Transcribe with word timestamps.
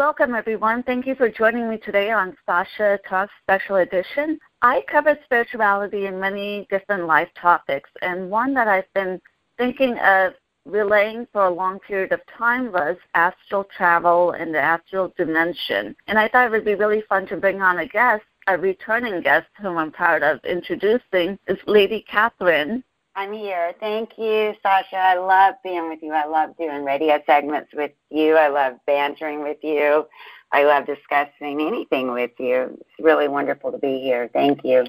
Welcome, 0.00 0.34
everyone. 0.34 0.82
Thank 0.84 1.06
you 1.06 1.14
for 1.14 1.28
joining 1.28 1.68
me 1.68 1.76
today 1.76 2.10
on 2.10 2.34
Sasha 2.46 2.98
Talks 3.06 3.34
Special 3.42 3.76
Edition. 3.76 4.38
I 4.62 4.82
cover 4.90 5.18
spirituality 5.24 6.06
in 6.06 6.18
many 6.18 6.66
different 6.70 7.06
life 7.06 7.28
topics, 7.38 7.90
and 8.00 8.30
one 8.30 8.54
that 8.54 8.66
I've 8.66 8.90
been 8.94 9.20
thinking 9.58 9.98
of 9.98 10.32
relaying 10.64 11.26
for 11.34 11.44
a 11.44 11.50
long 11.50 11.80
period 11.80 12.12
of 12.12 12.20
time 12.38 12.72
was 12.72 12.96
astral 13.14 13.64
travel 13.76 14.30
and 14.30 14.54
the 14.54 14.58
astral 14.58 15.12
dimension. 15.18 15.94
And 16.06 16.18
I 16.18 16.28
thought 16.28 16.46
it 16.46 16.50
would 16.50 16.64
be 16.64 16.76
really 16.76 17.02
fun 17.06 17.26
to 17.26 17.36
bring 17.36 17.60
on 17.60 17.80
a 17.80 17.86
guest, 17.86 18.24
a 18.46 18.56
returning 18.56 19.20
guest 19.20 19.48
whom 19.60 19.76
I'm 19.76 19.92
proud 19.92 20.22
of 20.22 20.42
introducing, 20.46 21.38
is 21.46 21.58
Lady 21.66 22.06
Kathryn. 22.10 22.82
I'm 23.16 23.32
here. 23.32 23.74
Thank 23.80 24.10
you, 24.16 24.54
Sasha. 24.62 24.96
I 24.96 25.16
love 25.16 25.56
being 25.64 25.88
with 25.88 26.00
you. 26.02 26.12
I 26.12 26.26
love 26.26 26.56
doing 26.56 26.84
radio 26.84 27.20
segments 27.26 27.70
with 27.74 27.92
you. 28.10 28.36
I 28.36 28.48
love 28.48 28.74
bantering 28.86 29.42
with 29.42 29.58
you. 29.62 30.06
I 30.52 30.64
love 30.64 30.86
discussing 30.86 31.60
anything 31.60 32.12
with 32.12 32.32
you. 32.38 32.78
It's 32.80 33.00
really 33.00 33.28
wonderful 33.28 33.72
to 33.72 33.78
be 33.78 34.00
here. 34.00 34.30
Thank 34.32 34.64
you. 34.64 34.84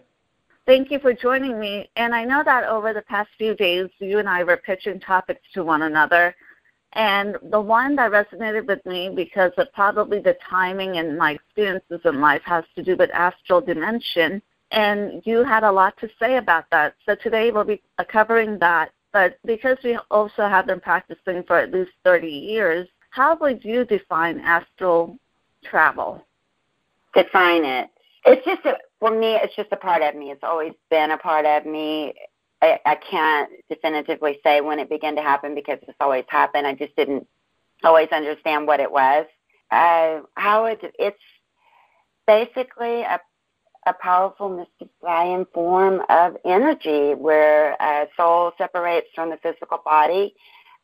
Thank 0.65 0.91
you 0.91 0.99
for 0.99 1.13
joining 1.13 1.59
me. 1.59 1.89
And 1.95 2.13
I 2.13 2.23
know 2.23 2.43
that 2.43 2.63
over 2.65 2.93
the 2.93 3.01
past 3.01 3.29
few 3.37 3.55
days, 3.55 3.89
you 3.99 4.19
and 4.19 4.29
I 4.29 4.43
were 4.43 4.57
pitching 4.57 4.99
topics 4.99 5.41
to 5.53 5.63
one 5.63 5.81
another. 5.81 6.35
And 6.93 7.37
the 7.49 7.59
one 7.59 7.95
that 7.95 8.11
resonated 8.11 8.67
with 8.67 8.85
me 8.85 9.09
because 9.09 9.51
of 9.57 9.71
probably 9.73 10.19
the 10.19 10.37
timing 10.47 10.97
and 10.97 11.17
my 11.17 11.31
experiences 11.31 12.01
in 12.05 12.21
life 12.21 12.41
has 12.45 12.65
to 12.75 12.83
do 12.83 12.95
with 12.95 13.09
astral 13.11 13.61
dimension. 13.61 14.41
And 14.71 15.21
you 15.25 15.43
had 15.43 15.63
a 15.63 15.71
lot 15.71 15.97
to 15.99 16.09
say 16.19 16.37
about 16.37 16.65
that. 16.71 16.95
So 17.05 17.15
today 17.15 17.51
we'll 17.51 17.65
be 17.65 17.81
covering 18.09 18.57
that. 18.59 18.91
But 19.11 19.37
because 19.45 19.77
we 19.83 19.99
also 20.09 20.47
have 20.47 20.67
been 20.67 20.79
practicing 20.79 21.43
for 21.43 21.57
at 21.57 21.71
least 21.71 21.91
30 22.05 22.27
years, 22.27 22.87
how 23.09 23.37
would 23.41 23.63
you 23.65 23.83
define 23.83 24.39
astral 24.39 25.17
travel? 25.63 26.25
Define 27.13 27.65
it. 27.65 27.89
It's 28.25 28.45
just 28.45 28.65
a, 28.65 28.77
for 28.99 29.11
me. 29.11 29.35
It's 29.35 29.55
just 29.55 29.71
a 29.73 29.75
part 29.75 30.01
of 30.01 30.15
me. 30.15 30.31
It's 30.31 30.43
always 30.43 30.73
been 30.89 31.11
a 31.11 31.17
part 31.17 31.45
of 31.45 31.65
me. 31.65 32.13
I, 32.61 32.79
I 32.85 32.95
can't 32.95 33.49
definitively 33.69 34.39
say 34.43 34.61
when 34.61 34.79
it 34.79 34.89
began 34.89 35.15
to 35.17 35.21
happen 35.21 35.55
because 35.55 35.79
it's 35.81 35.97
always 35.99 36.23
happened. 36.29 36.65
I 36.65 36.75
just 36.75 36.95
didn't 36.95 37.27
always 37.83 38.09
understand 38.11 38.67
what 38.67 38.79
it 38.79 38.91
was. 38.91 39.25
Uh, 39.71 40.21
how 40.35 40.65
it 40.65 40.79
it's 40.99 41.17
basically 42.27 43.01
a 43.01 43.19
a 43.87 43.93
powerful 43.93 44.49
mystifying 44.49 45.45
form 45.53 46.01
of 46.09 46.37
energy 46.45 47.15
where 47.15 47.73
a 47.81 48.07
soul 48.15 48.51
separates 48.57 49.07
from 49.15 49.29
the 49.29 49.37
physical 49.37 49.79
body 49.83 50.35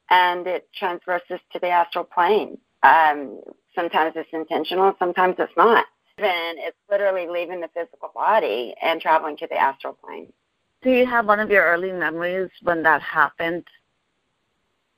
and 0.09 0.47
it 0.47 0.67
transverses 0.75 1.39
to 1.53 1.59
the 1.59 1.69
astral 1.69 2.03
plane. 2.03 2.57
Um, 2.83 3.41
sometimes 3.75 4.13
it's 4.15 4.29
intentional, 4.33 4.95
sometimes 4.97 5.35
it's 5.37 5.53
not. 5.57 5.85
Then 6.17 6.55
it's 6.57 6.77
literally 6.89 7.27
leaving 7.27 7.61
the 7.61 7.69
physical 7.75 8.09
body 8.15 8.73
and 8.81 8.99
traveling 8.99 9.37
to 9.37 9.47
the 9.47 9.57
astral 9.57 9.93
plane. 9.93 10.33
Do 10.81 10.89
you 10.89 11.05
have 11.05 11.27
one 11.27 11.39
of 11.39 11.51
your 11.51 11.65
early 11.65 11.91
memories 11.91 12.49
when 12.63 12.81
that 12.83 13.01
happened 13.01 13.65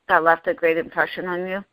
that 0.08 0.24
left 0.24 0.48
a 0.48 0.54
great 0.54 0.78
impression 0.78 1.26
on 1.28 1.46
you? 1.48 1.64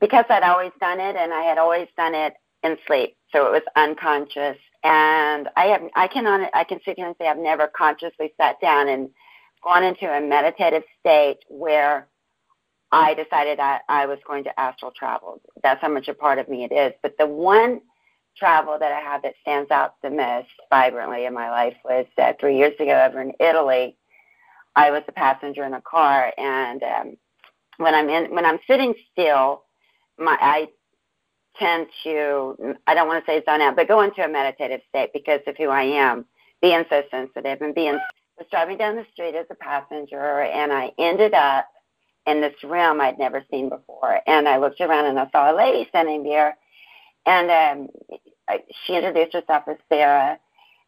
Because 0.00 0.24
I'd 0.28 0.42
always 0.42 0.72
done 0.80 1.00
it 1.00 1.16
and 1.16 1.32
I 1.32 1.42
had 1.42 1.58
always 1.58 1.88
done 1.96 2.14
it 2.14 2.34
in 2.62 2.76
sleep, 2.86 3.16
so 3.32 3.46
it 3.46 3.52
was 3.52 3.62
unconscious. 3.76 4.58
And 4.84 5.48
I 5.56 5.66
have, 5.66 5.82
I 5.94 6.08
can, 6.08 6.26
I 6.26 6.64
can 6.64 6.80
sit 6.84 6.96
here 6.96 7.06
and 7.06 7.16
say 7.20 7.28
I've 7.28 7.38
never 7.38 7.68
consciously 7.68 8.32
sat 8.36 8.60
down 8.60 8.88
and 8.88 9.10
gone 9.62 9.84
into 9.84 10.06
a 10.06 10.20
meditative 10.20 10.82
state 11.00 11.38
where 11.48 12.08
I 12.90 13.14
decided 13.14 13.60
I, 13.60 13.80
I 13.88 14.06
was 14.06 14.18
going 14.26 14.44
to 14.44 14.60
astral 14.60 14.90
travel. 14.90 15.40
That's 15.62 15.80
how 15.80 15.88
much 15.88 16.08
a 16.08 16.14
part 16.14 16.38
of 16.38 16.48
me 16.48 16.64
it 16.64 16.72
is. 16.72 16.92
But 17.02 17.16
the 17.18 17.26
one 17.26 17.80
travel 18.36 18.78
that 18.78 18.92
I 18.92 19.00
have 19.00 19.22
that 19.22 19.34
stands 19.40 19.70
out 19.70 19.94
the 20.02 20.10
most 20.10 20.48
vibrantly 20.70 21.26
in 21.26 21.34
my 21.34 21.50
life 21.50 21.76
was 21.84 22.06
that 22.16 22.40
three 22.40 22.58
years 22.58 22.74
ago 22.78 23.04
over 23.06 23.20
in 23.20 23.32
Italy. 23.40 23.96
I 24.74 24.90
was 24.90 25.02
a 25.06 25.12
passenger 25.12 25.64
in 25.64 25.74
a 25.74 25.82
car, 25.82 26.32
and 26.38 26.82
um, 26.82 27.16
when 27.76 27.94
I'm 27.94 28.08
in, 28.08 28.34
when 28.34 28.46
I'm 28.46 28.58
sitting 28.66 28.94
still, 29.12 29.64
my 30.18 30.36
I 30.40 30.68
tend 31.58 31.86
to 32.04 32.76
I 32.86 32.94
don't 32.94 33.08
want 33.08 33.24
to 33.24 33.30
say 33.30 33.42
zone 33.44 33.60
out, 33.60 33.76
but 33.76 33.88
go 33.88 34.00
into 34.00 34.24
a 34.24 34.28
meditative 34.28 34.80
state 34.88 35.10
because 35.12 35.40
of 35.46 35.56
who 35.56 35.68
I 35.68 35.82
am, 35.82 36.24
being 36.60 36.84
so 36.88 37.02
sensitive 37.10 37.60
and 37.60 37.74
being 37.74 37.98
was 38.38 38.46
driving 38.50 38.78
down 38.78 38.96
the 38.96 39.06
street 39.12 39.34
as 39.34 39.46
a 39.50 39.54
passenger, 39.54 40.40
and 40.42 40.72
I 40.72 40.92
ended 40.98 41.34
up 41.34 41.68
in 42.26 42.40
this 42.40 42.54
room 42.62 43.00
I'd 43.00 43.18
never 43.18 43.44
seen 43.50 43.68
before. 43.68 44.20
And 44.26 44.48
I 44.48 44.58
looked 44.58 44.80
around 44.80 45.06
and 45.06 45.18
I 45.18 45.28
saw 45.30 45.52
a 45.52 45.56
lady 45.56 45.86
standing 45.88 46.22
there, 46.22 46.56
and 47.26 47.50
um, 47.50 47.88
I, 48.48 48.60
she 48.84 48.96
introduced 48.96 49.34
herself 49.34 49.64
as 49.68 49.76
Sarah. 49.88 50.38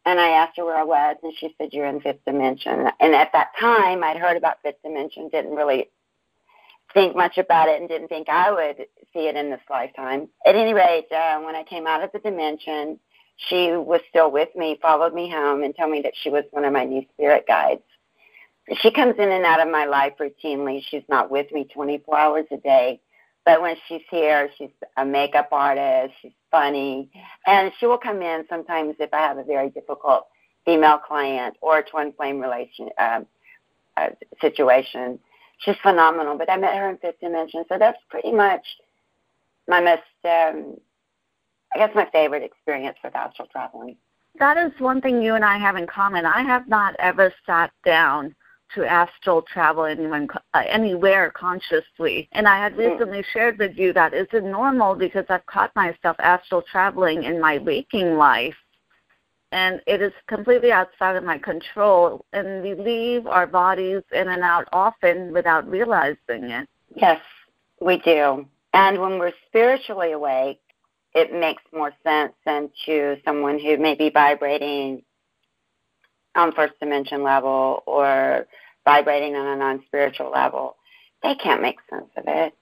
And 0.07 0.19
I 0.19 0.29
asked 0.29 0.57
her 0.57 0.65
where 0.65 0.77
I 0.77 0.83
was, 0.83 1.15
and 1.23 1.33
she 1.39 1.55
said, 1.57 1.69
"You're 1.73 1.87
in 1.87 1.99
fifth 1.99 2.23
dimension." 2.25 2.91
And 2.99 3.15
at 3.15 3.31
that 3.33 3.53
time, 3.59 4.03
I'd 4.03 4.17
heard 4.17 4.37
about 4.37 4.61
fifth 4.61 4.83
dimension, 4.83 5.29
didn't 5.29 5.55
really 5.55 5.89
think 6.93 7.15
much 7.15 7.37
about 7.37 7.69
it, 7.69 7.79
and 7.79 7.89
didn't 7.89 8.07
think 8.07 8.29
I 8.29 8.51
would 8.51 8.87
see 9.13 9.27
it 9.27 9.35
in 9.35 9.49
this 9.49 9.61
lifetime. 9.69 10.29
At 10.45 10.55
any 10.55 10.73
rate, 10.73 11.11
uh, 11.11 11.39
when 11.41 11.55
I 11.55 11.63
came 11.63 11.87
out 11.87 12.03
of 12.03 12.11
the 12.11 12.19
dimension, 12.19 12.99
she 13.37 13.71
was 13.71 14.01
still 14.09 14.31
with 14.31 14.49
me, 14.55 14.79
followed 14.81 15.13
me 15.13 15.29
home, 15.29 15.63
and 15.63 15.75
told 15.75 15.91
me 15.91 16.01
that 16.01 16.13
she 16.21 16.29
was 16.29 16.45
one 16.51 16.65
of 16.65 16.73
my 16.73 16.85
new 16.85 17.05
spirit 17.13 17.45
guides. 17.47 17.81
She 18.81 18.91
comes 18.91 19.15
in 19.19 19.31
and 19.31 19.45
out 19.45 19.61
of 19.61 19.71
my 19.71 19.85
life 19.85 20.13
routinely. 20.19 20.83
She's 20.89 21.03
not 21.09 21.29
with 21.29 21.51
me 21.51 21.65
24 21.65 22.17
hours 22.17 22.45
a 22.51 22.57
day, 22.57 22.99
but 23.45 23.61
when 23.61 23.75
she's 23.87 24.01
here, 24.09 24.49
she's 24.57 24.71
a 24.97 25.05
makeup 25.05 25.49
artist. 25.51 26.15
She's 26.21 26.31
funny, 26.49 27.11
and 27.45 27.71
she 27.79 27.85
will 27.85 27.97
come 27.97 28.21
in 28.21 28.45
sometimes 28.49 28.95
if 28.99 29.13
I 29.13 29.19
have 29.19 29.37
a 29.37 29.43
very 29.43 29.69
difficult 29.69 30.27
female 30.65 30.97
client 30.97 31.55
or 31.61 31.77
a 31.77 31.83
twin 31.83 32.11
flame 32.13 32.39
relation 32.39 32.89
um, 32.97 33.27
uh, 33.97 34.09
situation. 34.41 35.19
She's 35.59 35.75
phenomenal. 35.81 36.37
But 36.37 36.49
I 36.49 36.57
met 36.57 36.75
her 36.75 36.89
in 36.89 36.97
fifth 36.97 37.19
dimension, 37.19 37.63
so 37.69 37.77
that's 37.77 37.99
pretty 38.09 38.31
much 38.31 38.65
my 39.67 39.81
most, 39.81 40.01
um, 40.25 40.77
I 41.73 41.79
guess, 41.79 41.91
my 41.95 42.07
favorite 42.11 42.43
experience 42.43 42.97
with 43.03 43.15
astral 43.15 43.47
traveling. 43.51 43.97
That 44.37 44.57
is 44.57 44.71
one 44.79 45.01
thing 45.01 45.21
you 45.21 45.35
and 45.35 45.45
I 45.45 45.57
have 45.57 45.77
in 45.77 45.87
common. 45.87 46.25
I 46.25 46.41
have 46.41 46.67
not 46.67 46.95
ever 46.99 47.33
sat 47.45 47.71
down 47.85 48.35
to 48.73 48.85
astral 48.85 49.41
travel 49.41 49.85
anyone 49.85 50.27
uh, 50.53 50.63
anywhere 50.67 51.31
consciously. 51.31 52.27
And 52.33 52.47
I 52.47 52.57
had 52.57 52.73
hmm. 52.73 52.79
recently 52.79 53.23
shared 53.31 53.57
with 53.59 53.77
you 53.77 53.93
that 53.93 54.13
is 54.13 54.27
it 54.33 54.43
normal 54.43 54.95
because 54.95 55.25
I've 55.29 55.45
caught 55.45 55.75
myself 55.75 56.17
astral 56.19 56.63
traveling 56.69 57.23
in 57.23 57.39
my 57.39 57.57
waking 57.59 58.17
life. 58.17 58.55
And 59.55 59.81
it 59.87 60.01
is 60.01 60.11
completely 60.27 60.73
outside 60.73 61.15
of 61.15 61.23
my 61.23 61.37
control. 61.37 62.25
And 62.33 62.61
we 62.61 62.73
leave 62.73 63.25
our 63.25 63.47
bodies 63.47 64.01
in 64.11 64.27
and 64.27 64.43
out 64.43 64.67
often 64.73 65.31
without 65.31 65.65
realizing 65.65 66.17
it. 66.27 66.67
Yes, 66.93 67.21
we 67.79 67.99
do. 67.99 68.45
And 68.73 68.99
when 68.99 69.17
we're 69.17 69.31
spiritually 69.47 70.11
awake, 70.11 70.59
it 71.13 71.31
makes 71.31 71.63
more 71.71 71.93
sense 72.03 72.33
than 72.45 72.69
to 72.85 73.15
someone 73.23 73.57
who 73.57 73.77
may 73.77 73.95
be 73.95 74.09
vibrating 74.09 75.03
on 76.35 76.51
first 76.51 76.73
dimension 76.81 77.23
level 77.23 77.81
or 77.85 78.47
vibrating 78.83 79.37
on 79.37 79.47
a 79.47 79.55
non 79.55 79.81
spiritual 79.87 80.31
level. 80.31 80.75
They 81.23 81.35
can't 81.35 81.61
make 81.61 81.77
sense 81.89 82.09
of 82.17 82.25
it. 82.27 82.53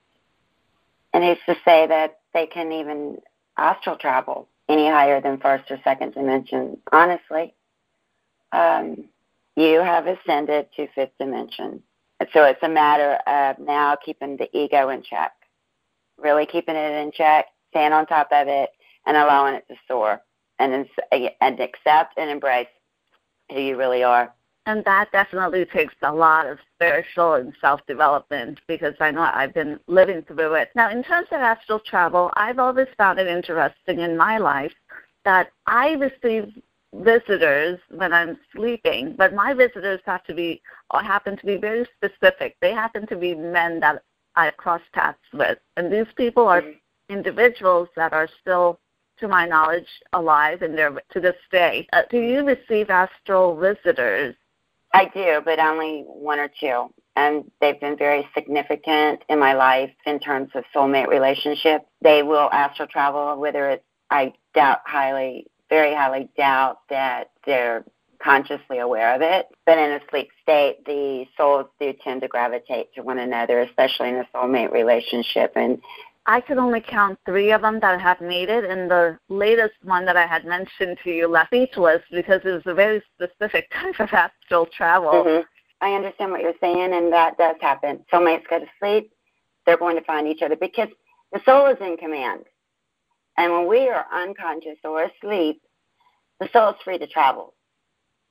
And 1.12 1.24
it's 1.24 1.42
to 1.48 1.56
say 1.66 1.88
that 1.88 2.20
they 2.36 2.46
can 2.46 2.72
even 2.72 3.18
astral 3.58 3.96
travel 3.96 4.48
any 4.70 4.88
higher 4.88 5.22
than 5.22 5.40
first 5.40 5.70
or 5.72 5.80
second 5.84 6.14
dimension? 6.14 6.78
Honestly, 6.92 7.54
um, 8.52 9.06
you 9.56 9.82
have 9.82 10.08
ascended 10.08 10.68
to 10.76 10.88
fifth 10.96 11.18
dimension. 11.20 11.84
So 12.34 12.46
it's 12.46 12.64
a 12.64 12.70
matter 12.70 13.20
of 13.28 13.60
now 13.60 13.98
keeping 13.98 14.38
the 14.38 14.50
ego 14.58 14.90
in 14.90 15.04
check 15.04 15.34
really 16.18 16.46
keeping 16.46 16.76
it 16.76 17.04
in 17.04 17.12
check, 17.12 17.48
staying 17.70 17.94
on 17.94 18.06
top 18.06 18.30
of 18.32 18.48
it, 18.48 18.70
and 19.06 19.18
allowing 19.18 19.56
it 19.56 19.66
to 19.68 19.76
soar, 19.88 20.22
and 20.60 20.88
and 21.12 21.60
accept 21.60 22.18
and 22.18 22.30
embrace 22.30 22.68
who 23.52 23.60
you 23.60 23.78
really 23.78 24.04
are. 24.04 24.34
And 24.66 24.84
that 24.86 25.12
definitely 25.12 25.66
takes 25.66 25.96
a 26.04 26.14
lot 26.14 26.48
of 26.48 26.58
spiritual 26.76 27.34
and 27.34 27.54
self 27.60 27.86
development 27.86 28.62
because 28.68 28.94
I 29.02 29.12
know 29.12 29.22
I've 29.22 29.54
been 29.54 29.80
living 29.88 30.22
through 30.22 30.54
it. 30.54 30.70
Now, 30.74 30.90
in 30.90 31.04
terms 31.04 31.28
of 31.32 31.42
astral 31.42 31.80
travel, 31.80 32.32
I've 32.36 32.60
always 32.60 32.88
found 32.98 33.20
it 33.20 33.28
interesting 33.28 34.00
in 34.00 34.16
my 34.16 34.38
life 34.38 34.74
that 35.26 35.52
I 35.68 35.92
receive 35.92 36.54
visitors 36.94 37.80
when 37.90 38.14
I'm 38.14 38.38
sleeping, 38.56 39.16
but 39.18 39.34
my 39.34 39.54
visitors 39.54 40.00
have 40.06 40.24
to 40.26 40.34
be 40.34 40.62
or 40.92 41.02
happen 41.02 41.38
to 41.38 41.46
be 41.46 41.58
very 41.58 41.88
specific. 41.98 42.56
They 42.62 42.72
happen 42.72 43.08
to 43.08 43.16
be 43.18 43.36
men 43.36 43.80
that 43.82 44.04
I 44.36 44.52
cross 44.52 44.82
paths 44.94 45.20
with, 45.34 45.60
and 45.78 45.92
these 45.92 46.12
people 46.16 46.48
are 46.48 46.62
mm-hmm. 46.62 46.78
individuals 47.14 47.90
that 47.96 48.14
are 48.14 48.30
still, 48.42 48.80
to 49.20 49.28
my 49.28 49.46
knowledge, 49.46 49.88
alive 50.14 50.62
and 50.62 50.78
they're 50.78 51.02
to 51.12 51.20
this 51.20 51.36
day. 51.52 51.88
Uh, 51.94 52.04
do 52.10 52.20
you 52.20 52.46
receive 52.46 52.90
astral 52.90 53.56
visitors? 53.56 54.36
I 54.94 55.06
do, 55.06 55.42
but 55.44 55.60
only 55.60 56.04
one 56.08 56.40
or 56.40 56.50
two. 56.60 56.94
And 57.16 57.50
they've 57.62 57.80
been 57.80 57.98
very 57.98 58.28
significant 58.34 59.24
in 59.30 59.40
my 59.40 59.54
life 59.54 59.92
in 60.06 60.20
terms 60.20 60.50
of 60.56 60.64
soulmate 60.76 61.08
relationship. 61.08 61.86
They 62.02 62.24
will 62.24 62.50
astral 62.52 62.88
travel, 62.88 63.40
whether 63.40 63.70
it's, 63.70 63.84
I 64.10 64.34
doubt 64.54 64.80
highly 64.86 65.48
very 65.74 65.96
highly 65.96 66.30
doubt 66.38 66.80
that 66.90 67.32
they're 67.48 67.84
consciously 68.24 68.78
aware 68.78 69.16
of 69.16 69.22
it. 69.22 69.48
But 69.66 69.80
in 69.80 69.92
a 69.92 70.00
sleep 70.10 70.30
state, 70.42 70.86
the 70.86 71.26
souls 71.36 71.66
do 71.80 71.94
tend 72.04 72.22
to 72.22 72.28
gravitate 72.28 72.94
to 72.94 73.02
one 73.02 73.18
another, 73.18 73.60
especially 73.62 74.10
in 74.10 74.16
a 74.16 74.28
soulmate 74.34 74.72
relationship. 74.72 75.54
And 75.56 75.82
I 76.26 76.40
could 76.40 76.58
only 76.58 76.80
count 76.80 77.20
three 77.26 77.52
of 77.52 77.62
them 77.62 77.80
that 77.82 78.00
have 78.00 78.22
made 78.22 78.50
it, 78.50 78.64
and 78.64 78.90
the 78.90 79.18
latest 79.28 79.74
one 79.84 80.06
that 80.06 80.16
I 80.16 80.26
had 80.26 80.46
mentioned 80.46 80.98
to 81.04 81.10
you 81.10 81.28
left 81.28 81.50
speechless 81.50 82.02
because 82.12 82.42
it 82.46 82.52
was 82.52 82.64
a 82.66 82.74
very 82.74 83.02
specific 83.16 83.70
type 83.74 84.00
of 84.00 84.14
astral 84.14 84.66
travel. 84.68 85.12
Mm-hmm. 85.12 85.42
I 85.82 85.96
understand 85.96 86.32
what 86.32 86.42
you're 86.42 86.54
saying, 86.62 86.94
and 86.94 87.12
that 87.12 87.38
does 87.38 87.58
happen. 87.60 88.06
Soulmates 88.12 88.48
go 88.50 88.60
to 88.60 88.66
sleep, 88.80 89.12
they're 89.66 89.78
going 89.78 89.98
to 89.98 90.04
find 90.04 90.28
each 90.28 90.42
other 90.42 90.56
because 90.56 90.88
the 91.34 91.42
soul 91.46 91.66
is 91.68 91.78
in 91.82 91.98
command. 91.98 92.46
And 93.38 93.52
when 93.52 93.68
we 93.68 93.90
are 93.90 94.06
unconscious 94.14 94.78
or 94.84 95.04
asleep, 95.04 95.62
the 96.40 96.48
soul 96.54 96.70
is 96.70 96.76
free 96.86 97.00
to 97.00 97.08
travel. 97.08 97.54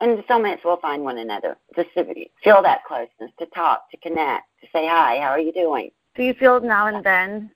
And 0.01 0.19
the 0.19 0.23
soulmates 0.23 0.65
will 0.65 0.79
find 0.79 1.03
one 1.03 1.19
another, 1.19 1.57
to 1.77 1.85
feel 1.95 2.63
that 2.63 2.85
closeness, 2.85 3.31
to 3.39 3.47
talk, 3.55 3.91
to 3.91 3.97
connect, 3.99 4.45
to 4.61 4.67
say 4.73 4.87
hi, 4.87 5.19
how 5.21 5.29
are 5.29 5.39
you 5.39 5.53
doing? 5.53 5.91
Do 6.17 6.23
you 6.23 6.35
feel 6.35 6.61
now 6.61 6.87
and 6.87 7.05
then 7.05 7.51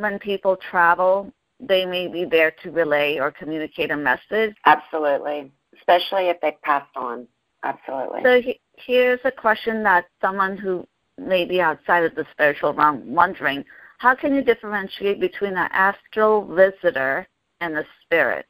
when 0.00 0.18
people 0.18 0.56
travel, 0.70 1.32
they 1.60 1.84
may 1.84 2.08
be 2.08 2.24
there 2.24 2.52
to 2.62 2.70
relay 2.70 3.18
or 3.18 3.30
communicate 3.30 3.90
a 3.90 3.96
message? 3.96 4.54
Absolutely, 4.66 5.52
especially 5.78 6.28
if 6.28 6.40
they've 6.40 6.60
passed 6.62 6.96
on. 6.96 7.26
Absolutely. 7.62 8.22
So 8.24 8.40
he, 8.40 8.60
here's 8.76 9.20
a 9.24 9.30
question 9.30 9.82
that 9.82 10.06
someone 10.20 10.56
who 10.56 10.86
may 11.18 11.44
be 11.44 11.60
outside 11.60 12.04
of 12.04 12.14
the 12.14 12.24
spiritual 12.32 12.72
realm 12.72 13.14
wondering 13.14 13.64
how 13.98 14.14
can 14.14 14.34
you 14.34 14.42
differentiate 14.42 15.20
between 15.20 15.52
an 15.52 15.68
astral 15.72 16.46
visitor 16.46 17.28
and 17.60 17.76
a 17.76 17.84
spirit? 18.02 18.46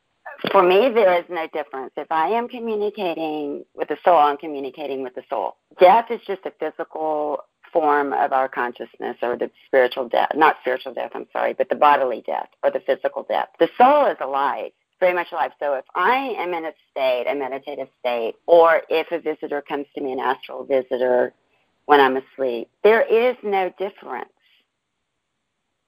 For 0.53 0.63
me, 0.63 0.91
there 0.95 1.19
is 1.19 1.25
no 1.29 1.49
difference. 1.53 1.93
If 1.97 2.07
I 2.11 2.29
am 2.29 2.49
communicating 2.49 3.65
with 3.75 3.89
the 3.89 3.97
soul, 4.05 4.17
I'm 4.17 4.37
communicating 4.37 5.03
with 5.03 5.15
the 5.17 5.23
soul. 5.29 5.57
Death 5.81 6.07
is 6.11 6.21
just 6.25 6.47
a 6.47 6.53
physical 6.61 7.41
form 7.73 8.13
of 8.13 8.33
our 8.33 8.49
consciousness 8.49 9.17
or 9.23 9.37
the 9.37 9.51
spiritual 9.67 10.09
death, 10.09 10.31
not 10.35 10.57
spiritual 10.61 10.95
death, 10.95 11.13
I'm 11.15 11.27
sorry, 11.33 11.55
but 11.55 11.69
the 11.69 11.75
bodily 11.77 12.23
death 12.27 12.49
or 12.63 12.71
the 12.71 12.81
physical 12.81 13.25
death. 13.29 13.49
The 13.59 13.69
soul 13.79 14.07
is 14.07 14.17
alive, 14.21 14.73
very 15.01 15.15
much 15.15 15.29
alive. 15.33 15.53
So 15.59 15.75
if 15.75 15.85
I 15.95 16.35
am 16.39 16.55
in 16.55 16.67
a 16.67 16.73
state, 16.91 17.27
a 17.29 17.35
meditative 17.35 17.89
state, 18.01 18.35
or 18.47 18.83
if 18.89 19.11
a 19.11 19.21
visitor 19.21 19.63
comes 19.63 19.87
to 19.95 20.01
me, 20.01 20.13
an 20.13 20.21
astral 20.21 20.65
visitor, 20.65 21.33
when 21.87 22.01
I'm 22.01 22.17
asleep, 22.17 22.69
there 22.85 23.03
is 23.03 23.37
no 23.43 23.73
difference. 23.79 24.31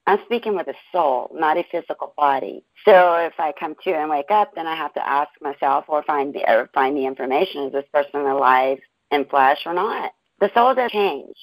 I'm 0.06 0.18
speaking 0.24 0.56
with 0.56 0.66
a 0.66 0.74
soul, 0.90 1.30
not 1.32 1.56
a 1.56 1.64
physical 1.70 2.12
body. 2.16 2.64
So 2.84 3.14
if 3.16 3.34
I 3.38 3.52
come 3.52 3.76
to 3.84 3.92
and 3.92 4.10
wake 4.10 4.32
up, 4.32 4.52
then 4.54 4.66
I 4.66 4.74
have 4.74 4.92
to 4.94 5.08
ask 5.08 5.30
myself 5.40 5.84
or 5.86 6.02
find 6.02 6.34
the 6.34 6.42
or 6.50 6.68
find 6.74 6.96
the 6.96 7.06
information: 7.06 7.66
is 7.66 7.72
this 7.72 7.84
person 7.92 8.20
alive 8.20 8.78
in 9.12 9.24
flesh 9.26 9.60
or 9.64 9.74
not? 9.74 10.12
The 10.40 10.50
soul 10.54 10.74
does 10.74 10.90
change. 10.90 11.36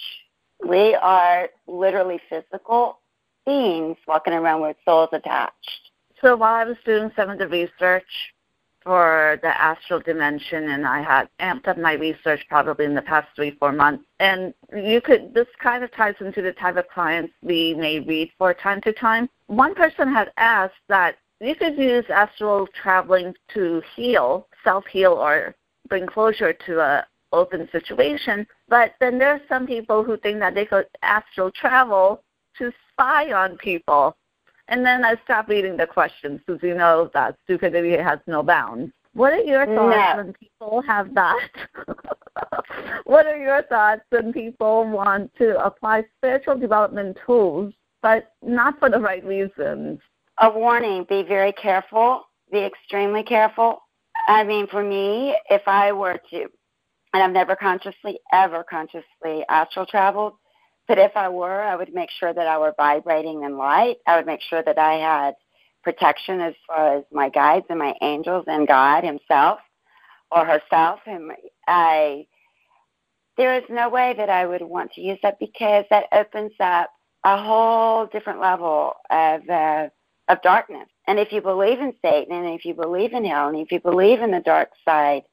We 0.66 0.96
are 0.96 1.50
literally 1.68 2.20
physical 2.30 3.00
beings 3.46 3.98
walking 4.08 4.34
around 4.34 4.62
with 4.62 4.78
souls 4.86 5.10
attached. 5.14 5.92
So 6.22 6.36
while 6.36 6.56
I 6.56 6.66
was 6.66 6.78
doing 6.86 7.12
some 7.16 7.30
of 7.30 7.40
the 7.40 7.48
research 7.48 8.04
for 8.84 9.40
the 9.42 9.62
astral 9.62 10.00
dimension, 10.00 10.70
and 10.70 10.86
I 10.86 11.02
had 11.02 11.30
amped 11.40 11.68
up 11.68 11.78
my 11.78 11.94
research 11.94 12.46
probably 12.50 12.86
in 12.86 12.96
the 12.96 13.02
past 13.02 13.28
three, 13.36 13.52
four 13.52 13.72
months. 13.72 14.04
And 14.20 14.54
you 14.76 15.02
could, 15.02 15.34
this 15.34 15.48
kind 15.62 15.84
of 15.84 15.92
ties 15.94 16.16
into 16.20 16.42
the 16.42 16.54
type 16.54 16.78
of 16.78 16.88
clients 16.90 17.34
we 17.42 17.74
may 17.74 18.00
read 18.00 18.32
for 18.38 18.54
time 18.54 18.82
to 18.82 18.94
time. 18.94 19.30
One 19.48 19.76
person 19.76 20.12
had 20.14 20.32
asked 20.38 20.82
that 20.88 21.16
you 21.42 21.56
could 21.56 21.78
use 21.78 22.06
astral 22.10 22.68
traveling 22.82 23.34
to 23.54 23.82
heal, 23.96 24.48
self 24.64 24.86
heal, 24.88 25.14
or 25.14 25.56
bring 25.88 26.06
closure 26.06 26.54
to 26.54 26.80
a 26.80 27.06
open 27.32 27.68
situation. 27.72 28.46
But 28.68 28.94
then 29.00 29.18
there 29.18 29.32
are 29.32 29.42
some 29.48 29.68
people 29.68 30.04
who 30.04 30.18
think 30.18 30.40
that 30.40 30.56
they 30.56 30.66
could 30.66 30.88
astral 31.02 31.52
travel 31.52 32.24
to 32.58 32.72
spy 32.92 33.32
on 33.32 33.58
people. 33.58 34.16
And 34.68 34.86
then 34.86 35.04
I 35.04 35.16
stop 35.24 35.48
reading 35.48 35.78
the 35.78 35.88
questions 35.88 36.42
because 36.46 36.62
you 36.62 36.76
know 36.76 37.10
that 37.14 37.36
stupidity 37.46 37.98
has 37.98 38.20
no 38.28 38.44
bounds. 38.44 38.92
What 39.14 39.34
are 39.34 39.42
your 39.42 39.66
thoughts 39.66 39.98
no. 39.98 40.14
when 40.18 40.34
people 40.34 40.82
have 40.84 41.14
that? 41.16 41.50
what 43.06 43.26
are 43.26 43.38
your 43.38 43.64
thoughts 43.64 44.04
when 44.10 44.32
people 44.32 44.88
want 44.88 45.34
to 45.40 45.64
apply 45.64 46.04
spiritual 46.18 46.58
development 46.58 47.18
tools, 47.26 47.74
but 48.04 48.34
not 48.44 48.78
for 48.78 48.90
the 48.90 49.00
right 49.00 49.26
reasons? 49.26 50.00
A 50.42 50.50
warning 50.50 51.06
be 51.10 51.24
very 51.24 51.52
careful, 51.52 52.24
be 52.52 52.60
extremely 52.60 53.24
careful. 53.24 53.82
I 54.28 54.44
mean, 54.44 54.68
for 54.68 54.84
me, 54.84 55.36
if 55.50 55.64
I 55.68 55.92
were 55.92 56.20
to, 56.30 56.48
and 57.14 57.24
I've 57.24 57.32
never 57.32 57.56
consciously, 57.56 58.20
ever 58.32 58.64
consciously 58.64 59.44
astral 59.50 59.86
traveled, 59.86 60.34
but 60.88 60.98
if 60.98 61.16
I 61.16 61.30
were, 61.30 61.62
I 61.62 61.76
would 61.76 61.94
make 61.94 62.10
sure 62.10 62.34
that 62.34 62.48
I 62.48 62.58
were 62.58 62.74
vibrating 62.76 63.44
in 63.44 63.58
light. 63.58 63.98
I 64.08 64.18
would 64.18 64.26
make 64.26 64.42
sure 64.42 64.64
that 64.64 64.80
I 64.80 64.94
had 64.96 65.36
protection 65.84 66.42
as 66.42 66.56
far 66.68 66.98
as 66.98 67.04
my 67.12 67.30
guides 67.30 67.68
and 67.70 67.80
my 67.80 67.94
angels 68.02 68.46
and 68.48 68.68
God 68.68 69.04
Himself 69.04 69.60
or 70.32 70.46
herself. 70.46 71.00
And 71.06 71.32
I, 71.68 72.26
there 73.38 73.56
is 73.56 73.64
no 73.70 73.90
way 73.90 74.16
that 74.18 74.30
I 74.30 74.48
would 74.48 74.64
want 74.64 74.92
to 74.94 75.02
use 75.02 75.20
that 75.22 75.40
because 75.40 75.86
that 75.92 76.06
opens 76.12 76.54
up 76.60 76.90
a 77.24 77.42
whole 77.42 78.08
different 78.08 78.40
level 78.40 78.94
of 79.12 79.48
uh, 79.50 79.90
of 80.28 80.42
darkness. 80.42 80.88
And 81.08 81.20
if 81.20 81.32
you 81.32 81.42
believe 81.42 81.80
in 81.80 81.94
Satan, 82.04 82.36
and 82.36 82.56
if 82.56 82.64
you 82.64 82.74
believe 82.74 83.14
in 83.14 83.26
hell, 83.26 83.50
and 83.50 83.58
if 83.58 83.72
you 83.72 83.80
believe 83.80 84.22
in 84.22 84.32
the 84.32 84.42
dark 84.42 84.70
side, 84.86 85.24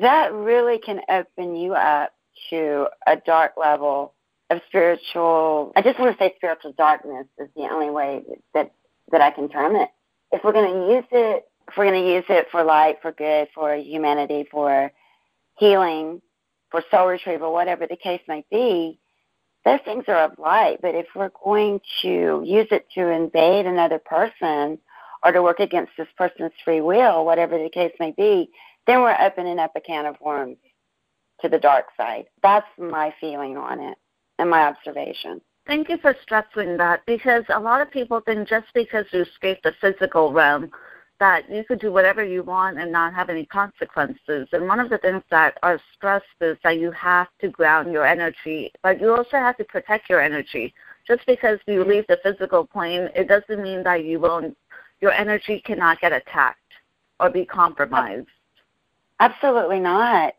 that 0.00 0.32
really 0.32 0.78
can 0.78 1.00
open 1.08 1.56
you 1.56 1.74
up 1.74 2.12
to 2.50 2.86
a 3.06 3.16
dark 3.16 3.52
level 3.56 4.14
of 4.50 4.60
spiritual 4.68 5.72
I 5.76 5.82
just 5.82 5.98
want 5.98 6.16
to 6.16 6.22
say 6.22 6.34
spiritual 6.36 6.72
darkness 6.76 7.26
is 7.38 7.48
the 7.56 7.62
only 7.62 7.90
way 7.90 8.22
that 8.54 8.72
that 9.12 9.20
I 9.20 9.30
can 9.30 9.48
term 9.48 9.76
it. 9.76 9.88
If 10.32 10.42
we're 10.44 10.52
going 10.52 10.72
to 10.72 10.94
use 10.94 11.04
it, 11.12 11.44
if 11.68 11.76
we're 11.76 11.90
going 11.90 12.02
to 12.02 12.10
use 12.10 12.24
it 12.28 12.48
for 12.50 12.64
light, 12.64 12.96
for 13.02 13.12
good, 13.12 13.48
for 13.54 13.74
humanity, 13.74 14.46
for 14.50 14.90
healing, 15.58 16.20
for 16.70 16.82
soul 16.90 17.06
retrieval, 17.06 17.52
whatever 17.52 17.86
the 17.86 17.96
case 17.96 18.20
might 18.26 18.48
be, 18.50 18.98
those 19.64 19.80
things 19.84 20.04
are 20.08 20.24
of 20.24 20.38
light. 20.38 20.78
But 20.82 20.94
if 20.94 21.06
we're 21.14 21.30
going 21.44 21.80
to 22.02 22.42
use 22.44 22.66
it 22.70 22.86
to 22.94 23.08
invade 23.08 23.66
another 23.66 23.98
person 23.98 24.78
or 25.22 25.32
to 25.32 25.42
work 25.42 25.60
against 25.60 25.92
this 25.96 26.08
person's 26.18 26.52
free 26.64 26.80
will, 26.80 27.24
whatever 27.24 27.56
the 27.56 27.70
case 27.70 27.92
may 27.98 28.12
be, 28.16 28.50
then 28.86 29.00
we're 29.00 29.16
opening 29.20 29.58
up 29.58 29.72
a 29.76 29.80
can 29.80 30.06
of 30.06 30.16
worms 30.20 30.58
to 31.40 31.48
the 31.48 31.58
dark 31.58 31.86
side. 31.96 32.26
That's 32.42 32.66
my 32.78 33.14
feeling 33.20 33.56
on 33.56 33.80
it 33.80 33.98
and 34.38 34.50
my 34.50 34.62
observation. 34.62 35.40
Thank 35.66 35.88
you 35.88 35.96
for 35.98 36.14
stressing 36.22 36.76
that 36.76 37.00
because 37.06 37.44
a 37.48 37.58
lot 37.58 37.80
of 37.80 37.90
people 37.90 38.20
think 38.20 38.48
just 38.48 38.66
because 38.74 39.06
you 39.12 39.22
escape 39.22 39.62
the 39.62 39.72
physical 39.80 40.32
realm 40.32 40.70
that 41.20 41.50
you 41.50 41.64
could 41.64 41.80
do 41.80 41.92
whatever 41.92 42.24
you 42.24 42.42
want 42.42 42.78
and 42.78 42.90
not 42.92 43.14
have 43.14 43.30
any 43.30 43.46
consequences. 43.46 44.48
And 44.52 44.66
one 44.66 44.80
of 44.80 44.90
the 44.90 44.98
things 44.98 45.22
that 45.30 45.56
are 45.62 45.80
stressed 45.94 46.26
is 46.40 46.58
that 46.64 46.78
you 46.78 46.90
have 46.90 47.28
to 47.40 47.48
ground 47.48 47.92
your 47.92 48.04
energy, 48.04 48.72
but 48.82 49.00
you 49.00 49.14
also 49.14 49.36
have 49.38 49.56
to 49.58 49.64
protect 49.64 50.10
your 50.10 50.20
energy. 50.20 50.74
Just 51.06 51.24
because 51.26 51.58
you 51.66 51.80
mm-hmm. 51.80 51.90
leave 51.90 52.06
the 52.08 52.18
physical 52.22 52.66
plane, 52.66 53.08
it 53.14 53.28
doesn't 53.28 53.62
mean 53.62 53.82
that 53.84 54.04
you 54.04 54.20
won't, 54.20 54.56
your 55.00 55.12
energy 55.12 55.62
cannot 55.64 56.00
get 56.00 56.12
attacked 56.12 56.58
or 57.20 57.30
be 57.30 57.44
compromised. 57.46 58.26
Absolutely 59.20 59.80
not. 59.80 60.34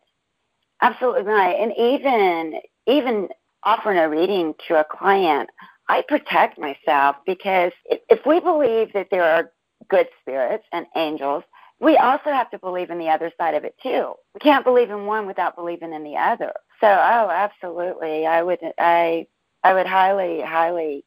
Absolutely 0.81 1.23
not. 1.23 1.55
And 1.55 1.73
even 1.77 2.59
even 2.87 3.29
offering 3.63 3.97
a 3.97 4.09
reading 4.09 4.53
to 4.67 4.79
a 4.79 4.83
client, 4.83 5.49
I 5.89 6.03
protect 6.07 6.59
myself 6.59 7.15
because 7.25 7.71
if 7.85 8.25
we 8.25 8.39
believe 8.39 8.93
that 8.93 9.07
there 9.09 9.23
are 9.23 9.51
good 9.89 10.07
spirits 10.21 10.65
and 10.71 10.85
angels 10.95 11.43
we 11.79 11.97
also 11.97 12.31
have 12.31 12.49
to 12.51 12.59
believe 12.59 12.89
in 12.89 12.99
the 12.99 13.09
other 13.09 13.31
side 13.37 13.53
of 13.53 13.63
it 13.65 13.75
too. 13.81 14.13
We 14.33 14.39
can't 14.39 14.63
believe 14.63 14.89
in 14.89 15.05
one 15.05 15.27
without 15.27 15.55
believing 15.55 15.93
in 15.93 16.03
the 16.03 16.15
other. 16.15 16.53
So, 16.79 16.87
oh, 16.87 17.29
absolutely, 17.29 18.25
I 18.25 18.41
would, 18.41 18.59
I, 18.79 19.27
I 19.63 19.73
would 19.73 19.85
highly, 19.87 20.41
highly 20.41 21.03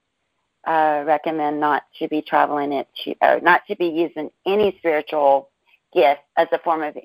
uh, 0.66 1.04
recommend 1.06 1.60
not 1.60 1.84
to 1.98 2.08
be 2.08 2.22
traveling 2.22 2.72
it, 2.72 2.88
to, 3.04 3.14
or 3.22 3.40
not 3.40 3.62
to 3.68 3.76
be 3.76 3.86
using 3.86 4.30
any 4.46 4.74
spiritual 4.78 5.50
gift 5.94 6.20
as 6.36 6.48
a 6.52 6.58
form 6.58 6.82
of 6.82 6.96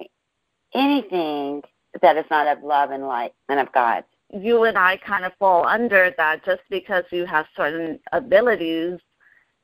anything 0.74 1.62
that 2.02 2.18
is 2.18 2.26
not 2.30 2.48
of 2.48 2.64
love 2.64 2.92
and 2.92 3.08
light 3.08 3.34
and 3.50 3.60
of 3.60 3.72
God. 3.72 4.04
You 4.32 4.64
and 4.64 4.78
I 4.78 4.98
kind 4.98 5.26
of 5.26 5.34
fall 5.38 5.66
under 5.66 6.14
that 6.18 6.44
just 6.44 6.62
because 6.70 7.04
you 7.12 7.26
have 7.26 7.46
certain 7.56 8.00
abilities, 8.12 9.00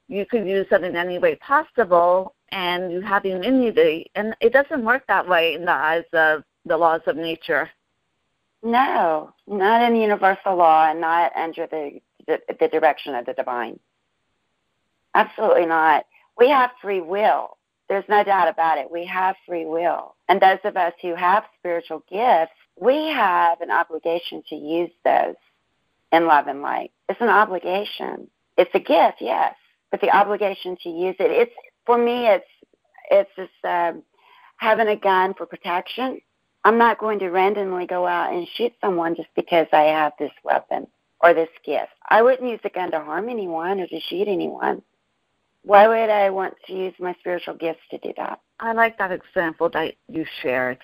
you 0.08 0.25
could 0.25 0.48
use 0.48 0.68
them 0.70 0.84
in 0.84 0.96
any 0.96 1.18
way 1.18 1.36
possible 1.36 2.36
and 2.51 2.92
you 2.92 3.01
have 3.01 3.25
immunity. 3.25 4.12
And 4.16 4.36
it 4.42 4.54
doesn't 4.54 4.86
work 4.86 5.04
that 5.08 5.28
way 5.28 5.56
in 5.56 5.66
the 5.66 5.72
eyes 5.72 6.04
of 6.13 6.44
the 6.66 6.78
laws 6.78 7.01
of 7.08 7.16
nature. 7.16 7.70
No, 8.62 9.34
not 9.48 9.82
in 9.82 9.96
universal 9.96 10.56
law 10.56 10.89
and 10.89 11.00
not 11.00 11.32
under 11.36 11.66
the, 11.68 12.00
the, 12.28 12.39
the 12.60 12.68
direction 12.68 13.16
of 13.16 13.25
the 13.25 13.34
divine. 13.34 13.80
Absolutely 15.16 15.66
not. 15.66 16.06
We 16.38 16.50
have 16.50 16.72
free 16.82 17.01
will. 17.01 17.58
There's 17.89 18.05
no 18.08 18.24
doubt 18.24 18.48
about 18.48 18.77
it. 18.77 18.91
We 18.91 19.05
have 19.05 19.36
free 19.48 19.65
will. 19.65 20.15
And 20.27 20.39
those 20.39 20.60
of 20.63 20.77
us 20.77 20.93
who 21.01 21.15
have 21.15 21.43
spiritual 21.58 22.03
gifts, 22.10 22.53
we 22.79 23.08
have 23.08 23.62
an 23.62 23.72
obligation 23.72 24.43
to 24.50 24.55
use 24.55 24.91
those 25.03 25.36
in 26.12 26.27
love 26.27 26.48
and 26.48 26.62
light. 26.62 26.91
It's 27.10 27.19
an 27.19 27.29
obligation. 27.29 28.29
It's 28.58 28.72
a 28.74 28.79
gift, 28.79 29.17
yes, 29.19 29.55
but 29.89 30.01
the 30.01 30.15
obligation 30.15 30.77
to 30.84 30.89
use 30.89 31.15
it. 31.19 31.31
It's 31.31 31.53
for 31.86 31.98
me. 31.98 32.27
It's 32.27 32.46
it's 33.10 33.29
just 33.36 33.65
um, 33.65 34.03
having 34.58 34.88
a 34.88 34.96
gun 34.96 35.34
for 35.34 35.46
protection. 35.46 36.22
I'm 36.63 36.77
not 36.77 37.00
going 37.00 37.19
to 37.19 37.29
randomly 37.29 37.88
go 37.88 38.05
out 38.05 38.34
and 38.34 38.48
shoot 38.55 38.74
someone 38.81 39.15
just 39.15 39.29
because 39.36 39.67
I 39.72 39.84
have 39.84 40.13
this 40.19 40.31
weapon 40.43 40.88
or 41.22 41.34
this 41.34 41.50
gift. 41.65 41.89
I 42.08 42.22
wouldn't 42.22 42.50
use 42.50 42.60
a 42.63 42.69
gun 42.69 42.91
to 42.91 43.00
harm 43.00 43.29
anyone 43.29 43.79
or 43.79 43.88
to 43.88 44.00
shoot 44.01 44.27
anyone. 44.27 44.84
Why 45.63 45.88
would 45.88 46.10
I 46.10 46.30
want 46.30 46.56
to 46.68 46.74
use 46.74 46.94
my 47.00 47.16
spiritual 47.20 47.56
gifts 47.56 47.82
to 47.92 47.98
do 48.00 48.13
that? 48.18 48.39
I 48.60 48.74
like 48.74 48.98
that 48.98 49.12
example 49.12 49.70
that 49.70 49.96
you 50.08 50.25
shared. 50.42 50.80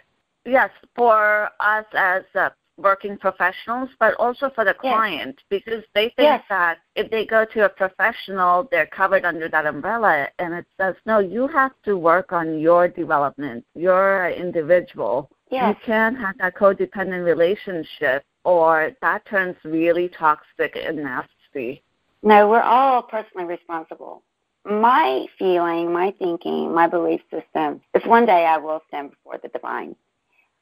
Yes, 0.45 0.69
for 0.95 1.49
us 1.59 1.85
as 1.93 2.23
uh, 2.35 2.49
working 2.77 3.17
professionals, 3.17 3.89
but 3.99 4.13
also 4.15 4.51
for 4.53 4.65
the 4.65 4.73
client, 4.73 5.39
yes. 5.49 5.61
because 5.61 5.83
they 5.93 6.13
think 6.15 6.27
yes. 6.27 6.43
that 6.49 6.79
if 6.95 7.09
they 7.09 7.25
go 7.25 7.45
to 7.45 7.65
a 7.65 7.69
professional, 7.69 8.67
they're 8.69 8.85
covered 8.85 9.25
under 9.25 9.47
that 9.49 9.65
umbrella. 9.65 10.27
And 10.39 10.53
it 10.53 10.65
says, 10.79 10.95
no, 11.05 11.19
you 11.19 11.47
have 11.47 11.71
to 11.85 11.97
work 11.97 12.31
on 12.31 12.59
your 12.59 12.87
development. 12.87 13.65
You're 13.75 14.25
an 14.25 14.33
individual. 14.33 15.31
Yes. 15.49 15.75
You 15.75 15.85
can't 15.85 16.17
have 16.17 16.37
that 16.39 16.55
codependent 16.55 17.23
relationship, 17.23 18.23
or 18.43 18.91
that 19.01 19.25
turns 19.25 19.55
really 19.63 20.09
toxic 20.09 20.75
and 20.75 20.97
nasty. 20.97 21.81
No, 22.23 22.49
we're 22.49 22.61
all 22.61 23.01
personally 23.03 23.45
responsible 23.45 24.23
my 24.65 25.27
feeling, 25.37 25.93
my 25.93 26.13
thinking, 26.17 26.73
my 26.73 26.87
belief 26.87 27.21
system 27.31 27.81
is 27.93 28.03
one 28.05 28.25
day 28.25 28.45
I 28.45 28.57
will 28.57 28.81
stand 28.87 29.11
before 29.11 29.39
the 29.41 29.49
divine. 29.49 29.95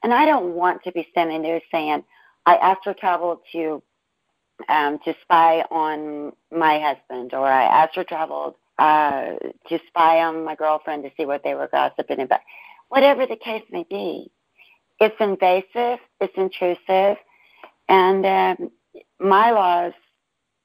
And 0.03 0.13
I 0.13 0.25
don't 0.25 0.53
want 0.55 0.83
to 0.83 0.91
be 0.91 1.07
standing 1.11 1.41
there 1.41 1.61
saying, 1.71 2.03
I 2.45 2.55
astral 2.57 2.95
traveled 2.95 3.39
to 3.53 3.81
um, 4.69 4.99
to 5.05 5.15
spy 5.21 5.63
on 5.71 6.33
my 6.51 6.79
husband, 6.79 7.33
or 7.33 7.45
I 7.47 7.63
astral 7.63 8.05
traveled 8.05 8.55
uh, 8.77 9.33
to 9.69 9.79
spy 9.87 10.23
on 10.23 10.45
my 10.45 10.55
girlfriend 10.55 11.03
to 11.03 11.11
see 11.17 11.25
what 11.25 11.43
they 11.43 11.53
were 11.53 11.69
gossiping 11.71 12.19
about. 12.19 12.41
Whatever 12.89 13.25
the 13.25 13.35
case 13.35 13.63
may 13.71 13.85
be, 13.89 14.31
it's 14.99 15.15
invasive, 15.19 15.99
it's 16.21 16.33
intrusive, 16.37 17.17
and 17.89 18.25
um, 18.25 18.71
my 19.19 19.51
laws 19.51 19.93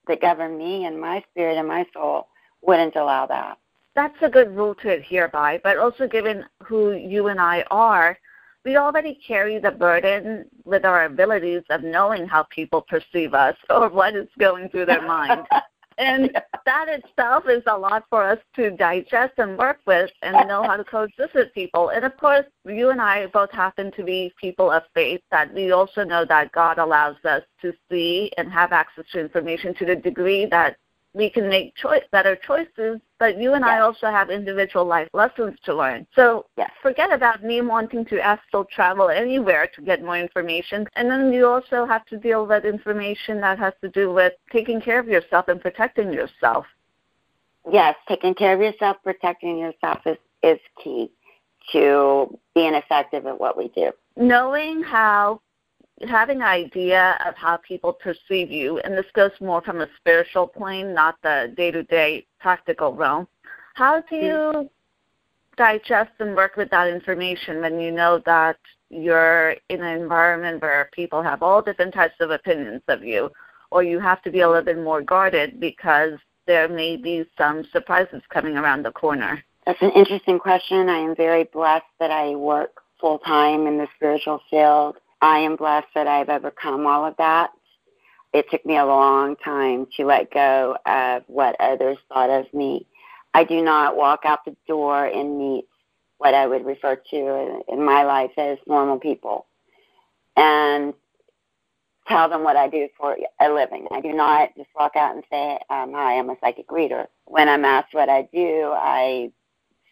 that 0.07 0.21
govern 0.21 0.59
me 0.59 0.85
and 0.85 1.01
my 1.01 1.25
spirit 1.31 1.57
and 1.57 1.69
my 1.69 1.87
soul 1.95 2.29
wouldn't 2.63 2.97
allow 2.97 3.27
that. 3.27 3.59
That's 3.95 4.17
a 4.23 4.29
good 4.29 4.55
rule 4.55 4.75
to 4.77 4.93
adhere 4.93 5.29
by, 5.29 5.61
but 5.65 5.79
also 5.79 6.07
given 6.07 6.45
who 6.63 6.93
you 6.93 7.29
and 7.29 7.41
I 7.41 7.65
are, 7.71 8.19
we 8.65 8.77
already 8.77 9.19
carry 9.27 9.59
the 9.59 9.71
burden 9.71 10.45
with 10.65 10.85
our 10.85 11.07
abilities 11.07 11.63
of 11.71 11.83
knowing 11.83 12.27
how 12.27 12.45
people 12.45 12.83
perceive 12.83 13.35
us 13.35 13.57
or 13.71 13.89
what 13.89 14.15
is 14.15 14.29
going 14.39 14.69
through 14.69 14.87
their 14.87 15.03
mind. 15.03 15.47
and 15.99 16.31
that 16.65 16.87
itself 16.89 17.45
is 17.49 17.63
a 17.67 17.77
lot 17.77 18.05
for 18.09 18.23
us 18.23 18.39
to 18.57 18.71
digest 18.71 19.35
and 19.39 19.59
work 19.59 19.79
with 19.87 20.11
and 20.23 20.49
know 20.49 20.63
how 20.63 20.77
to 20.77 20.85
coexist 20.85 21.35
with 21.35 21.53
people. 21.55 21.89
And 21.89 22.05
of 22.05 22.17
course, 22.17 22.47
you 22.65 22.91
and 22.91 23.01
I 23.01 23.27
both 23.27 23.51
happen 23.51 23.91
to 23.93 24.05
be 24.05 24.33
people 24.41 24.71
of 24.71 24.83
faith 24.95 25.23
that 25.31 25.53
we 25.55 25.73
also 25.73 26.05
know 26.05 26.25
that 26.27 26.53
God 26.53 26.79
allows 26.79 27.17
us 27.25 27.43
to 27.63 27.73
see 27.91 28.31
and 28.39 28.53
have 28.53 28.73
access 28.73 29.07
to 29.13 29.21
information 29.21 29.75
to 29.77 29.87
the 29.87 29.97
degree 29.97 30.47
that 30.47 30.77
we 31.19 31.29
can 31.29 31.49
make 31.49 31.75
choice, 31.75 32.05
better 32.13 32.37
choices, 32.37 33.01
but 33.19 33.39
you 33.39 33.55
and 33.55 33.65
yes. 33.65 33.73
I 33.75 33.79
also 33.81 34.07
have 34.07 34.31
individual 34.31 34.85
life 34.85 35.09
lessons 35.13 35.59
to 35.65 35.75
learn. 35.75 36.07
So 36.15 36.47
yes. 36.57 36.71
forget 36.81 37.13
about 37.13 37.43
me 37.43 37.61
wanting 37.61 38.05
to 38.07 38.21
astral 38.21 38.65
travel 38.65 39.11
anywhere 39.11 39.69
to 39.75 39.83
get 39.83 40.01
more 40.01 40.17
information. 40.17 40.87
And 40.95 41.11
then 41.11 41.33
you 41.33 41.49
also 41.49 41.85
have 41.87 42.07
to 42.07 42.17
deal 42.17 42.47
with 42.47 42.65
information 42.65 43.41
that 43.41 43.59
has 43.59 43.75
to 43.83 43.89
do 43.89 44.13
with 44.13 44.33
taking 44.53 44.81
care 44.81 45.01
of 45.01 45.09
yourself 45.09 45.49
and 45.49 45.61
protecting 45.61 46.13
yourself. 46.13 46.65
Yes, 47.71 47.97
taking 48.07 48.35
care 48.35 48.55
of 48.55 48.61
yourself, 48.61 48.99
protecting 49.03 49.59
yourself 49.59 49.99
is, 50.07 50.19
is 50.45 50.61
key 50.83 51.11
to 51.73 52.39
being 52.55 52.75
effective 52.75 53.27
at 53.27 53.39
what 53.39 53.59
we 53.59 53.69
do. 53.75 53.91
Knowing 54.17 54.85
how 54.85 55.41
having 56.07 56.37
an 56.39 56.43
idea 56.43 57.19
of 57.27 57.35
how 57.37 57.57
people 57.57 57.93
perceive 57.93 58.51
you, 58.51 58.79
and 58.79 58.97
this 58.97 59.07
goes 59.15 59.33
more 59.41 59.61
from 59.63 59.81
a 59.81 59.89
spiritual 59.97 60.47
plane, 60.47 60.95
not 60.95 61.17
the 61.23 61.53
day 61.57 61.71
to 61.71 61.83
day 61.85 62.27
practical 62.39 62.95
realm, 62.95 63.27
how 63.75 64.01
do 64.03 64.17
you 64.17 64.33
mm-hmm. 64.33 64.67
digest 65.57 66.11
and 66.21 66.37
work 66.37 66.57
with 66.57 66.71
that 66.71 66.89
information 66.89 67.61
when 67.61 67.81
you 67.81 67.91
know 67.91 68.21
that 68.27 68.57
you're 68.91 69.51
in 69.69 69.83
an 69.83 70.01
environment 70.01 70.63
where 70.63 70.89
people 70.93 71.23
have 71.23 71.43
all 71.43 71.61
different 71.61 71.93
types 71.93 72.15
of 72.21 72.31
opinions 72.31 72.83
of 72.89 73.05
you, 73.05 73.31
or 73.71 73.83
you 73.83 73.99
have 73.99 74.23
to 74.23 74.31
be 74.31 74.41
a 74.41 74.49
little 74.49 74.65
bit 74.65 74.79
more 74.79 75.03
guarded 75.03 75.61
because 75.61 76.13
there 76.47 76.69
may 76.69 76.97
be 76.97 77.25
some 77.37 77.65
surprises 77.73 78.23
coming 78.31 78.57
around 78.57 78.83
the 78.83 78.93
corner? 78.93 79.43
That's 79.67 79.83
an 79.83 79.91
interesting 79.91 80.39
question. 80.39 80.89
I 80.89 80.99
am 80.99 81.15
very 81.15 81.45
blessed 81.45 81.85
that 82.01 82.11
I 82.11 82.35
work 82.35 82.81
full 83.01 83.19
time 83.19 83.67
in 83.67 83.79
the 83.79 83.87
spiritual 83.97 84.41
field 84.51 84.97
I 85.21 85.39
am 85.41 85.57
blessed 85.57 85.89
that 85.95 86.07
I've 86.07 86.29
overcome 86.29 86.87
all 86.87 87.05
of 87.05 87.17
that. 87.19 87.51
It 88.33 88.51
took 88.51 88.65
me 88.65 88.77
a 88.77 88.85
long 88.87 89.37
time 89.37 89.87
to 89.97 90.05
let 90.05 90.31
go 90.33 90.77
of 90.87 91.23
what 91.27 91.57
others 91.61 91.99
thought 92.09 92.31
of 92.31 92.53
me. 92.53 92.87
I 93.35 93.45
do 93.45 93.63
not 93.63 93.97
walk 93.97 94.21
out 94.25 94.45
the 94.45 94.57
door 94.67 95.05
and 95.05 95.39
meet 95.39 95.67
what 96.19 96.35
I 96.35 96.47
would 96.47 96.67
refer 96.67 96.97
to 96.97 97.63
in 97.69 97.85
my 97.85 98.03
life 98.03 98.33
as 98.37 98.59
normal 98.67 98.99
people 98.99 99.47
and 100.37 100.93
tell 102.07 102.29
them 102.29 102.43
what 102.43 102.57
I 102.57 102.69
do 102.69 102.89
for 102.97 103.17
a 103.41 103.49
living. 103.51 103.87
I 103.91 104.01
do 104.01 104.13
not 104.13 104.51
just 104.57 104.69
walk 104.75 104.97
out 104.97 105.15
and 105.15 105.25
say, 105.31 105.59
um, 105.71 105.93
Hi, 105.93 106.19
I'm 106.19 106.31
a 106.31 106.37
psychic 106.41 106.71
reader. 106.71 107.07
When 107.25 107.49
I'm 107.49 107.65
asked 107.65 107.93
what 107.95 108.09
I 108.09 108.29
do, 108.33 108.73
I 108.75 109.31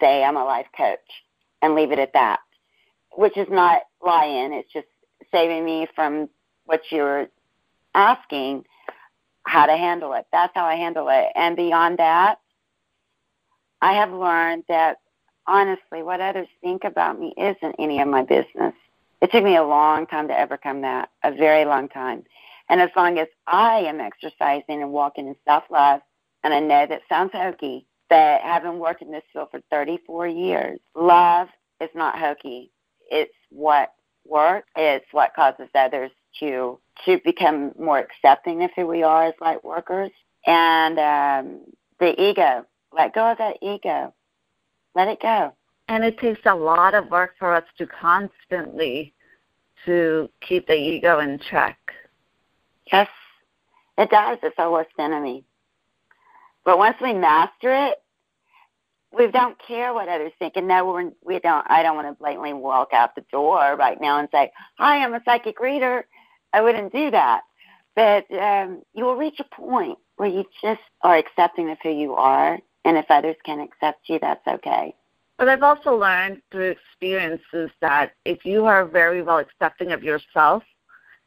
say 0.01 0.25
I'm 0.25 0.37
a 0.37 0.45
life 0.45 0.67
coach 0.77 0.99
and 1.63 1.75
leave 1.75 1.93
it 1.93 1.99
at 1.99 2.13
that, 2.15 2.41
which 3.13 3.37
is 3.37 3.49
not 3.51 3.83
lying. 4.03 4.53
It's 4.53 4.73
just 4.73 4.87
saving 5.31 5.65
me 5.65 5.87
from 5.95 6.29
what 6.65 6.81
you're 6.91 7.29
asking 7.95 8.65
how 9.45 9.67
to 9.67 9.77
handle 9.77 10.13
it. 10.15 10.27
That's 10.33 10.53
how 10.55 10.65
I 10.67 10.75
handle 10.75 11.09
it. 11.09 11.27
And 11.35 11.57
beyond 11.57 11.99
that, 11.99 12.41
I 13.81 13.95
have 13.95 14.13
learned 14.13 14.65
that 14.69 14.99
honestly, 15.47 16.03
what 16.03 16.21
others 16.21 16.49
think 16.61 16.85
about 16.85 17.21
me 17.21 17.33
isn't 17.37 17.77
any 17.79 18.01
of 18.01 18.09
my 18.09 18.23
business. 18.23 18.75
It 19.23 19.31
took 19.31 19.45
me 19.45 19.57
a 19.57 19.65
long 19.65 20.07
time 20.07 20.29
to 20.29 20.41
overcome 20.41 20.83
that, 20.83 21.11
a 21.23 21.33
very 21.33 21.65
long 21.65 21.89
time. 21.89 22.25
And 22.69 22.81
as 22.81 22.91
long 22.97 23.19
as 23.19 23.29
I 23.47 23.79
am 23.81 24.01
exercising 24.01 24.83
and 24.83 24.93
walking 24.93 25.29
in 25.29 25.37
self 25.47 25.65
love, 25.71 26.01
and 26.43 26.53
I 26.53 26.61
know 26.61 26.87
that 26.87 27.03
sounds 27.09 27.31
hokey, 27.33 27.87
but 28.09 28.41
having 28.43 28.79
worked 28.79 29.03
in 29.03 29.13
this 29.13 29.23
field 29.33 29.49
for 29.51 29.61
34 29.71 30.27
years, 30.29 30.81
love 30.95 31.49
is 31.81 31.91
not 31.95 32.19
hokey. 32.19 32.71
It's 33.11 33.33
what 33.51 33.93
work 34.29 34.65
is 34.77 35.03
what 35.13 35.35
causes 35.35 35.69
others 35.75 36.11
to 36.41 36.79
to 37.05 37.21
become 37.25 37.73
more 37.79 37.99
accepting 37.99 38.63
of 38.65 38.71
who 38.75 38.87
we 38.87 39.03
are 39.03 39.25
as 39.25 39.35
light 39.41 39.63
workers. 39.65 40.11
And 40.47 40.99
um, 40.99 41.61
the 42.01 42.21
ego, 42.21 42.65
let 42.93 43.15
go 43.15 43.33
of 43.33 43.39
that 43.39 43.59
ego. 43.61 44.15
Let 44.95 45.09
it 45.09 45.21
go. 45.21 45.53
And 45.89 46.05
it 46.05 46.19
takes 46.19 46.41
a 46.47 46.55
lot 46.55 46.95
of 46.95 47.11
work 47.11 47.35
for 47.39 47.55
us 47.55 47.65
to 47.79 47.87
constantly 47.87 49.13
to 49.85 50.31
keep 50.41 50.67
the 50.67 50.75
ego 50.75 51.21
in 51.21 51.39
check. 51.39 51.79
Yes, 52.93 53.09
it 53.99 54.11
does. 54.11 54.39
It's 54.43 54.59
our 54.59 54.71
worst 54.71 54.91
enemy. 54.99 55.45
But 56.65 56.79
once 56.79 56.97
we 57.01 57.13
master 57.13 57.73
it, 57.89 58.03
we 59.13 59.29
don't 59.29 59.57
care 59.59 59.95
what 59.95 60.09
others 60.09 60.33
think, 60.39 60.55
and 60.57 60.69
no, 60.69 60.85
we're, 60.87 61.11
we 61.25 61.39
don't. 61.39 61.65
I 61.69 61.83
don't 61.83 61.97
want 61.97 62.09
to 62.09 62.15
blatantly 62.15 62.53
walk 62.53 62.93
out 62.93 63.15
the 63.15 63.25
door 63.33 63.77
right 63.77 64.01
now 64.01 64.19
and 64.19 64.29
say, 64.33 64.53
"Hi, 64.79 64.99
I'm 64.99 65.15
a 65.15 65.23
psychic 65.25 65.61
reader." 65.61 66.07
I 66.53 66.61
wouldn't 66.63 66.93
do 66.93 67.11
that, 67.11 67.43
but 67.95 68.31
um, 68.33 68.83
you 68.95 69.05
will 69.05 69.17
reach 69.17 69.41
a 69.41 69.55
point 69.55 69.99
where 70.17 70.29
you 70.29 70.45
just 70.63 70.81
are 71.03 71.17
accepting 71.17 71.71
of 71.71 71.79
who 71.83 71.91
you 71.91 72.15
are, 72.15 72.59
and 72.85 72.97
if 72.97 73.07
others 73.11 73.37
can 73.45 73.61
accept 73.61 74.09
you, 74.09 74.19
that's 74.21 74.47
okay. 74.47 74.95
But 75.39 75.49
I've 75.49 75.63
also 75.63 75.97
learned 75.97 76.41
through 76.51 76.71
experiences 76.71 77.71
that 77.81 78.13
if 78.25 78.45
you 78.45 78.65
are 78.65 78.87
very 78.87 79.23
well 79.23 79.39
accepting 79.39 79.93
of 79.93 80.03
yourself, 80.03 80.63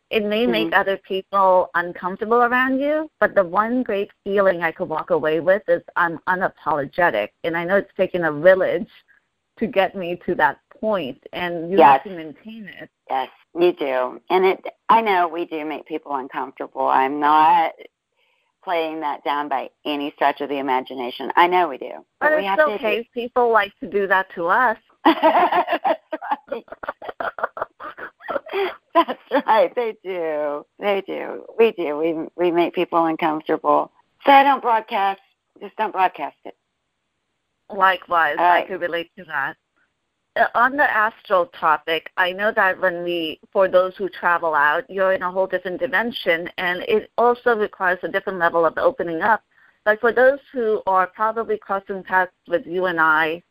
it 0.10 0.26
may 0.26 0.44
mm-hmm. 0.44 0.52
make 0.52 0.74
other 0.76 0.98
people 0.98 1.70
uncomfortable 1.76 2.42
around 2.42 2.80
you, 2.80 3.10
but 3.20 3.36
the 3.36 3.44
one 3.44 3.84
great 3.84 4.10
feeling 4.24 4.64
I 4.64 4.72
could 4.72 4.90
walk 4.90 5.12
away 5.12 5.40
with 5.40 5.62
is 5.68 5.84
I'm 5.96 6.20
unapologetic. 6.28 7.30
And 7.44 7.56
I 7.56 7.64
know 7.64 7.78
it's 7.78 7.96
taken 7.96 8.26
a 8.26 8.34
village 8.34 8.90
to 9.60 9.68
get 9.68 9.96
me 9.96 10.20
to 10.26 10.34
that 10.36 10.60
point, 10.80 11.22
and 11.34 11.70
you 11.70 11.78
yes. 11.78 12.02
have 12.04 12.04
to 12.04 12.18
maintain 12.18 12.70
it. 12.80 12.90
Yes, 13.10 13.30
you 13.54 13.74
do. 13.74 14.20
And 14.30 14.46
it, 14.46 14.66
I 14.88 15.02
know 15.02 15.28
we 15.28 15.46
do 15.46 15.64
make 15.66 15.86
people 15.86 16.16
uncomfortable. 16.16 16.88
I'm 16.88 17.20
not 17.20 17.74
playing 18.64 19.02
that 19.02 19.24
down 19.24 19.48
by 19.48 19.70
any 19.86 20.12
stretch 20.16 20.42
of 20.42 20.50
the 20.50 20.58
imagination. 20.58 21.32
I 21.36 21.48
know 21.48 21.68
we 21.70 21.78
do. 21.78 21.92
But, 22.20 22.30
but 22.30 22.38
we 22.38 22.48
it's 22.48 22.62
okay. 22.62 22.98
Do. 23.00 23.06
People 23.14 23.52
like 23.52 23.74
to 23.82 23.88
do 23.88 24.08
that 24.08 24.28
to 24.36 24.48
us. 24.48 24.78
That's 28.94 29.46
right. 29.46 29.74
They 29.76 29.96
do. 30.04 30.66
They 30.80 31.02
do. 31.06 31.46
We 31.58 31.72
do. 31.72 31.98
We 31.98 32.16
we 32.36 32.52
make 32.52 32.74
people 32.74 33.06
uncomfortable. 33.06 33.92
So 34.26 34.32
I 34.32 34.44
don't 34.44 34.62
broadcast. 34.62 35.22
Just 35.62 35.76
don't 35.78 35.92
broadcast 35.92 36.38
it. 36.46 36.56
Likewise, 37.70 38.36
right. 38.38 38.64
I 38.64 38.68
could 38.68 38.82
relate 38.82 39.12
to 39.18 39.24
that. 39.26 39.56
Uh, 40.36 40.46
on 40.56 40.78
the 40.78 40.84
astral 40.84 41.48
topic, 41.48 42.10
I 42.18 42.32
know 42.32 42.52
that 42.56 42.80
when 42.80 43.04
we, 43.04 43.40
for 43.52 43.68
those 43.68 43.96
who 43.98 44.10
travel 44.10 44.54
out, 44.56 44.90
you're 44.90 45.14
in 45.14 45.22
a 45.22 45.32
whole 45.32 45.48
different 45.48 45.80
dimension, 45.80 46.50
and 46.58 46.84
it 46.84 47.12
also 47.18 47.56
requires 47.56 48.00
a 48.04 48.08
different 48.08 48.40
level 48.40 48.66
of 48.66 48.78
opening 48.78 49.22
up. 49.22 49.44
But 49.86 50.00
for 50.00 50.12
those 50.12 50.40
who 50.52 50.82
are 50.88 51.08
probably 51.08 51.58
crossing 51.58 52.04
paths 52.04 52.32
with 52.48 52.66
you 52.66 52.86
and 52.86 53.00
I 53.00 53.44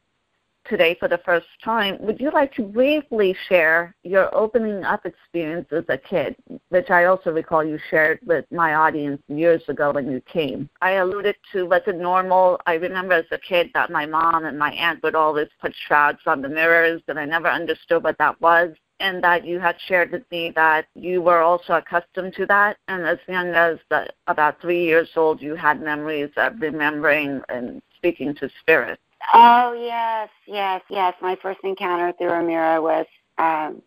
today 0.68 0.96
for 0.98 1.08
the 1.08 1.18
first 1.24 1.46
time, 1.64 1.96
would 2.00 2.20
you 2.20 2.30
like 2.30 2.52
to 2.54 2.62
briefly 2.62 3.36
share 3.48 3.94
your 4.02 4.34
opening 4.34 4.84
up 4.84 5.06
experience 5.06 5.66
as 5.72 5.84
a 5.88 5.98
kid, 5.98 6.36
which 6.68 6.90
I 6.90 7.04
also 7.04 7.32
recall 7.32 7.64
you 7.64 7.78
shared 7.90 8.20
with 8.26 8.44
my 8.50 8.74
audience 8.74 9.22
years 9.28 9.62
ago 9.68 9.92
when 9.92 10.10
you 10.10 10.20
came? 10.22 10.68
I 10.80 10.92
alluded 10.92 11.36
to 11.52 11.66
was 11.66 11.82
it 11.86 11.96
normal? 11.96 12.60
I 12.66 12.74
remember 12.74 13.14
as 13.14 13.26
a 13.30 13.38
kid 13.38 13.70
that 13.74 13.90
my 13.90 14.06
mom 14.06 14.44
and 14.44 14.58
my 14.58 14.72
aunt 14.72 15.02
would 15.02 15.14
always 15.14 15.48
put 15.60 15.74
shrouds 15.86 16.20
on 16.26 16.42
the 16.42 16.48
mirrors, 16.48 17.02
and 17.08 17.18
I 17.18 17.24
never 17.24 17.48
understood 17.48 18.04
what 18.04 18.18
that 18.18 18.40
was. 18.40 18.74
And 19.00 19.22
that 19.22 19.46
you 19.46 19.60
had 19.60 19.76
shared 19.86 20.10
with 20.10 20.28
me 20.32 20.52
that 20.56 20.86
you 20.96 21.22
were 21.22 21.40
also 21.40 21.74
accustomed 21.74 22.34
to 22.34 22.46
that, 22.46 22.78
and 22.88 23.06
as 23.06 23.18
young 23.28 23.50
as 23.50 23.78
the, 23.90 24.08
about 24.26 24.60
three 24.60 24.84
years 24.84 25.08
old, 25.14 25.40
you 25.40 25.54
had 25.54 25.80
memories 25.80 26.30
of 26.36 26.60
remembering 26.60 27.40
and 27.48 27.80
speaking 27.96 28.34
to 28.36 28.50
spirits. 28.60 29.00
Oh 29.32 29.72
yes, 29.74 30.30
yes, 30.46 30.82
yes. 30.90 31.14
My 31.20 31.36
first 31.42 31.60
encounter 31.64 32.12
through 32.18 32.32
a 32.32 32.42
mirror 32.42 32.80
was 32.80 33.06
um, 33.38 33.82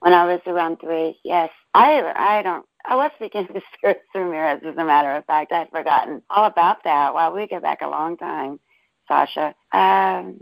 when 0.00 0.12
I 0.12 0.26
was 0.26 0.40
around 0.46 0.78
three. 0.80 1.18
Yes, 1.24 1.50
I 1.74 2.12
I 2.14 2.42
don't. 2.42 2.64
I 2.84 2.96
was 2.96 3.10
speaking 3.16 3.46
to 3.48 3.60
spirits 3.74 4.02
through 4.12 4.30
mirrors. 4.30 4.62
As 4.64 4.76
a 4.76 4.84
matter 4.84 5.10
of 5.16 5.24
fact, 5.26 5.52
I'd 5.52 5.70
forgotten 5.70 6.22
all 6.30 6.46
about 6.46 6.84
that. 6.84 7.14
Wow, 7.14 7.34
we 7.34 7.48
go 7.48 7.60
back 7.60 7.80
a 7.82 7.88
long 7.88 8.16
time, 8.16 8.60
Sasha. 9.08 9.54
Um, 9.72 10.38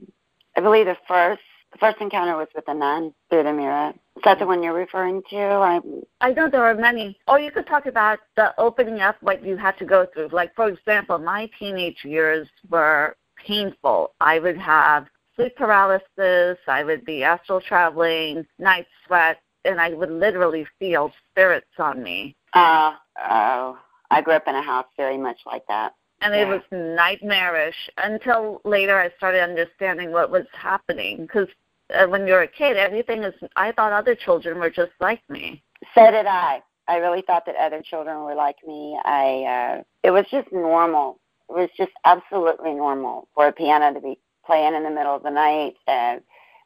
I 0.56 0.60
believe 0.60 0.86
the 0.86 0.96
first 1.08 1.42
the 1.72 1.78
first 1.78 2.00
encounter 2.00 2.36
was 2.36 2.48
with 2.54 2.68
a 2.68 2.74
nun 2.74 3.14
through 3.30 3.44
the 3.44 3.52
mirror. 3.52 3.94
Is 4.16 4.22
that 4.24 4.38
the 4.38 4.46
one 4.46 4.62
you're 4.62 4.74
referring 4.74 5.22
to? 5.30 5.38
I 5.38 5.80
I 6.20 6.32
know 6.32 6.48
there 6.50 6.64
are 6.64 6.74
many. 6.74 7.18
Or 7.28 7.40
you 7.40 7.50
could 7.50 7.66
talk 7.66 7.86
about 7.86 8.18
the 8.36 8.54
opening 8.60 9.00
up 9.00 9.16
what 9.22 9.44
you 9.44 9.56
had 9.56 9.78
to 9.78 9.86
go 9.86 10.06
through. 10.12 10.28
Like 10.32 10.54
for 10.54 10.68
example, 10.68 11.18
my 11.18 11.50
teenage 11.58 12.04
years 12.04 12.48
were 12.68 13.16
painful. 13.46 14.12
I 14.20 14.38
would 14.38 14.58
have 14.58 15.06
sleep 15.36 15.56
paralysis, 15.56 16.58
I 16.68 16.84
would 16.84 17.04
be 17.04 17.24
astral 17.24 17.60
traveling, 17.60 18.46
night 18.58 18.86
sweat, 19.06 19.40
and 19.64 19.80
I 19.80 19.90
would 19.90 20.10
literally 20.10 20.66
feel 20.78 21.12
spirits 21.30 21.66
on 21.78 22.02
me. 22.02 22.36
Uh, 22.52 22.92
oh, 23.18 23.78
I 24.10 24.20
grew 24.22 24.34
up 24.34 24.46
in 24.46 24.54
a 24.54 24.62
house 24.62 24.86
very 24.96 25.18
much 25.18 25.38
like 25.46 25.66
that. 25.68 25.94
And 26.20 26.34
yeah. 26.34 26.42
it 26.42 26.48
was 26.48 26.62
nightmarish 26.70 27.90
until 27.98 28.60
later 28.64 28.98
I 28.98 29.10
started 29.16 29.42
understanding 29.42 30.12
what 30.12 30.30
was 30.30 30.46
happening. 30.52 31.22
Because 31.22 31.48
uh, 31.94 32.06
when 32.06 32.26
you're 32.26 32.42
a 32.42 32.48
kid, 32.48 32.76
everything 32.76 33.24
is, 33.24 33.34
I 33.56 33.72
thought 33.72 33.92
other 33.92 34.14
children 34.14 34.58
were 34.58 34.70
just 34.70 34.92
like 35.00 35.20
me. 35.28 35.62
So 35.94 36.10
did 36.10 36.26
I. 36.26 36.62
I 36.86 36.96
really 36.96 37.22
thought 37.22 37.46
that 37.46 37.56
other 37.56 37.82
children 37.82 38.22
were 38.24 38.34
like 38.34 38.56
me. 38.66 38.98
I, 39.04 39.78
uh, 39.78 39.82
it 40.02 40.10
was 40.10 40.26
just 40.30 40.52
normal 40.52 41.18
it 41.48 41.52
was 41.52 41.68
just 41.76 41.92
absolutely 42.04 42.72
normal 42.74 43.28
for 43.34 43.46
a 43.46 43.52
piano 43.52 43.92
to 43.92 44.00
be 44.00 44.18
playing 44.46 44.74
in 44.74 44.82
the 44.82 44.90
middle 44.90 45.14
of 45.14 45.22
the 45.22 45.30
night 45.30 45.74
and 45.86 46.20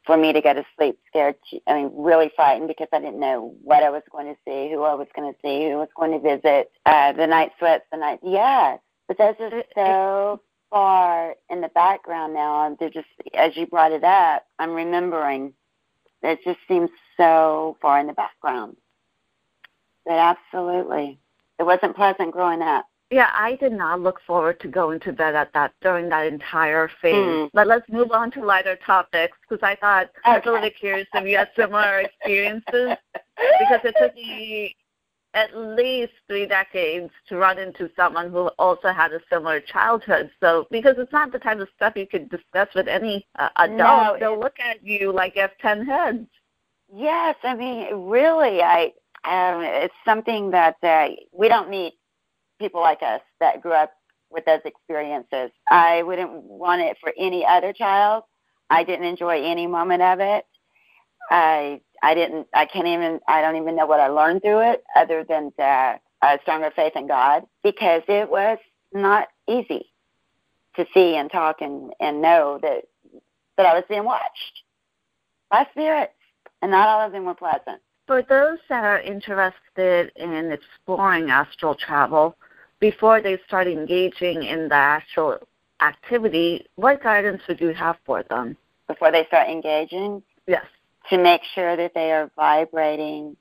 for 0.05 0.17
me 0.17 0.33
to 0.33 0.41
go 0.41 0.55
to 0.55 0.65
sleep 0.77 0.99
scared 1.07 1.37
i 1.67 1.75
mean 1.75 1.91
really 1.95 2.31
frightened 2.35 2.69
because 2.69 2.89
i 2.93 2.99
didn't 2.99 3.21
know 3.21 3.55
what 3.63 3.83
i 3.83 3.91
was 3.91 4.03
going 4.11 4.27
to 4.27 4.39
see 4.45 4.71
who 4.73 4.83
i 4.83 4.95
was 4.95 5.09
going 5.15 5.33
to 5.33 5.39
see 5.43 5.69
who 5.69 5.77
was 5.77 5.89
going 5.97 6.13
to 6.13 6.19
visit 6.19 6.71
uh 6.87 7.13
the 7.13 7.27
night 7.27 7.53
sweats 7.59 7.85
the 7.93 7.99
night 7.99 8.19
yeah. 8.23 8.77
But 9.07 9.17
those 9.17 9.35
are 9.41 9.63
so 9.75 10.43
far 10.71 11.35
in 11.49 11.63
the 11.63 11.69
background 11.69 12.35
now 12.35 12.77
they're 12.79 12.91
just 12.91 13.09
as 13.35 13.57
you 13.57 13.67
brought 13.67 13.93
it 13.93 14.05
up 14.05 14.45
i'm 14.59 14.73
remembering. 14.73 15.55
That 16.23 16.33
it 16.33 16.45
just 16.45 16.59
seems 16.67 16.91
so 17.17 17.77
far 17.81 18.01
in 18.01 18.09
the 18.09 18.13
background. 18.13 18.77
But 20.05 20.15
absolutely. 20.15 21.21
It 21.61 21.63
wasn't 21.65 21.95
pleasant 21.95 22.33
growing 22.33 22.61
up 22.63 22.87
yeah, 23.11 23.31
I 23.33 23.57
did 23.57 23.73
not 23.73 24.01
look 24.01 24.21
forward 24.27 24.61
to 24.61 24.69
going 24.69 25.01
to 25.01 25.13
bed 25.13 25.35
at 25.35 25.53
that 25.55 25.73
during 25.81 26.09
that 26.11 26.27
entire 26.27 26.91
phase. 27.01 27.15
Mm. 27.15 27.51
But 27.55 27.67
let's 27.67 27.89
move 27.89 28.13
on 28.13 28.31
to 28.33 28.45
lighter 28.45 28.77
topics 28.85 29.37
because 29.49 29.63
I 29.63 29.77
thought 29.77 30.07
okay. 30.07 30.21
I 30.25 30.39
was 30.39 30.43
a 30.47 30.53
little 30.53 30.71
curious 30.79 31.09
if 31.15 31.27
you 31.27 31.39
had 31.39 31.49
similar 31.57 32.01
experiences 32.01 32.97
because 33.61 33.81
it 33.85 33.95
took 33.99 34.15
me 34.15 34.77
at 35.35 35.57
least 35.57 36.13
three 36.27 36.47
decades 36.47 37.11
to 37.29 37.37
run 37.37 37.59
into 37.59 37.91
someone 37.97 38.31
who 38.31 38.49
also 38.59 38.89
had 38.89 39.13
a 39.13 39.21
similar 39.31 39.61
childhood. 39.61 40.31
So 40.41 40.67
because 40.71 40.97
it's 40.99 41.13
not 41.13 41.33
the 41.33 41.39
type 41.39 41.61
of 41.61 41.69
stuff 41.77 41.95
you 41.97 42.07
could 42.07 42.29
discuss 42.29 42.69
with 42.75 42.89
any 42.89 43.27
uh, 43.39 43.49
adult, 43.57 43.79
no, 43.79 44.17
they'll 44.21 44.41
look 44.41 44.59
at 44.61 44.85
you 44.85 45.13
like 45.13 45.35
you 45.35 45.43
have 45.43 45.57
ten 45.63 45.87
heads. 45.87 46.27
Yes, 46.95 47.37
I 47.43 47.55
mean 47.55 48.09
really, 48.09 48.61
I 48.63 48.93
um, 49.25 49.63
it's 49.63 49.95
something 50.05 50.51
that 50.51 50.77
uh, 50.83 51.09
we 51.33 51.49
don't 51.49 51.69
meet 51.69 51.98
people 52.59 52.81
like 52.81 53.03
us 53.03 53.21
that 53.41 53.61
grew 53.63 53.73
up 53.73 53.93
with 54.31 54.45
those 54.45 54.61
experiences. 54.65 55.51
I 55.71 56.03
wouldn't 56.03 56.31
want 56.45 56.83
it 56.83 56.97
for 57.01 57.13
any 57.19 57.47
other 57.47 57.73
child. 57.73 58.25
I 58.71 58.85
didn't 58.85 59.07
enjoy 59.07 59.43
any 59.43 59.67
moment 59.67 60.03
of 60.03 60.21
it. 60.21 60.47
I 61.31 61.81
I 62.03 62.15
didn't 62.15 62.47
I 62.55 62.67
can't 62.67 62.87
even 62.87 63.21
I 63.29 63.41
don't 63.41 63.57
even 63.57 63.77
know 63.77 63.87
what 63.87 64.01
I 64.01 64.09
learned 64.09 64.43
through 64.43 64.61
it 64.71 64.85
other 64.97 65.25
than 65.29 65.53
that 65.59 66.01
a 66.23 66.39
stronger 66.43 66.71
faith 66.75 66.95
in 66.97 67.07
God 67.07 67.45
because 67.63 68.03
it 68.09 68.29
was 68.29 68.59
not 68.93 69.29
easy 69.49 69.93
to 70.77 70.87
see 70.95 71.17
and 71.17 71.31
talk 71.31 71.61
and 71.61 71.93
and 72.01 72.23
know 72.23 72.59
that 72.63 72.85
that 73.57 73.67
I 73.67 73.75
was 73.75 73.85
being 73.89 74.05
watched 74.05 74.63
by 75.51 75.67
spirits 75.73 76.13
and 76.63 76.71
not 76.71 76.89
all 76.89 77.07
of 77.07 77.13
them 77.13 77.25
were 77.25 77.35
pleasant. 77.35 77.81
For 78.07 78.23
those 78.23 78.59
that 78.69 78.85
are 78.85 79.01
interested 79.01 80.13
in 80.17 80.51
exploring 80.51 81.31
astral 81.31 81.75
travel, 81.75 82.37
before 82.81 83.21
they 83.21 83.39
start 83.47 83.67
engaging 83.67 84.43
in 84.43 84.69
the 84.69 84.75
actual 84.75 85.39
activity, 85.81 86.67
what 86.77 87.03
guidance 87.03 87.43
would 87.49 87.61
you 87.61 87.73
have 87.73 87.97
for 88.05 88.23
them? 88.25 88.57
Before 88.87 89.13
they 89.13 89.27
start 89.27 89.49
engaging? 89.49 90.23
Yes. 90.47 90.65
To 91.11 91.19
make 91.19 91.43
sure 91.55 91.77
that 91.77 91.93
they 91.95 92.13
are 92.13 92.31
vibrating 92.37 93.37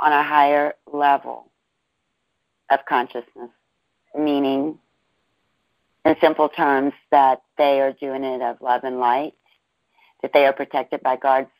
on 0.00 0.12
a 0.12 0.22
higher 0.22 0.74
level 0.92 1.50
of 2.70 2.80
consciousness, 2.88 3.50
meaning, 4.16 4.78
in 6.04 6.16
simple 6.20 6.48
terms, 6.48 6.92
that 7.10 7.42
they 7.56 7.80
are 7.80 7.92
doing 7.92 8.24
it 8.24 8.42
of 8.42 8.60
love 8.60 8.84
and 8.84 9.00
light, 9.00 9.34
that 10.22 10.32
they 10.32 10.46
are 10.46 10.52
protected 10.52 11.02
by 11.02 11.16
guards 11.16 11.50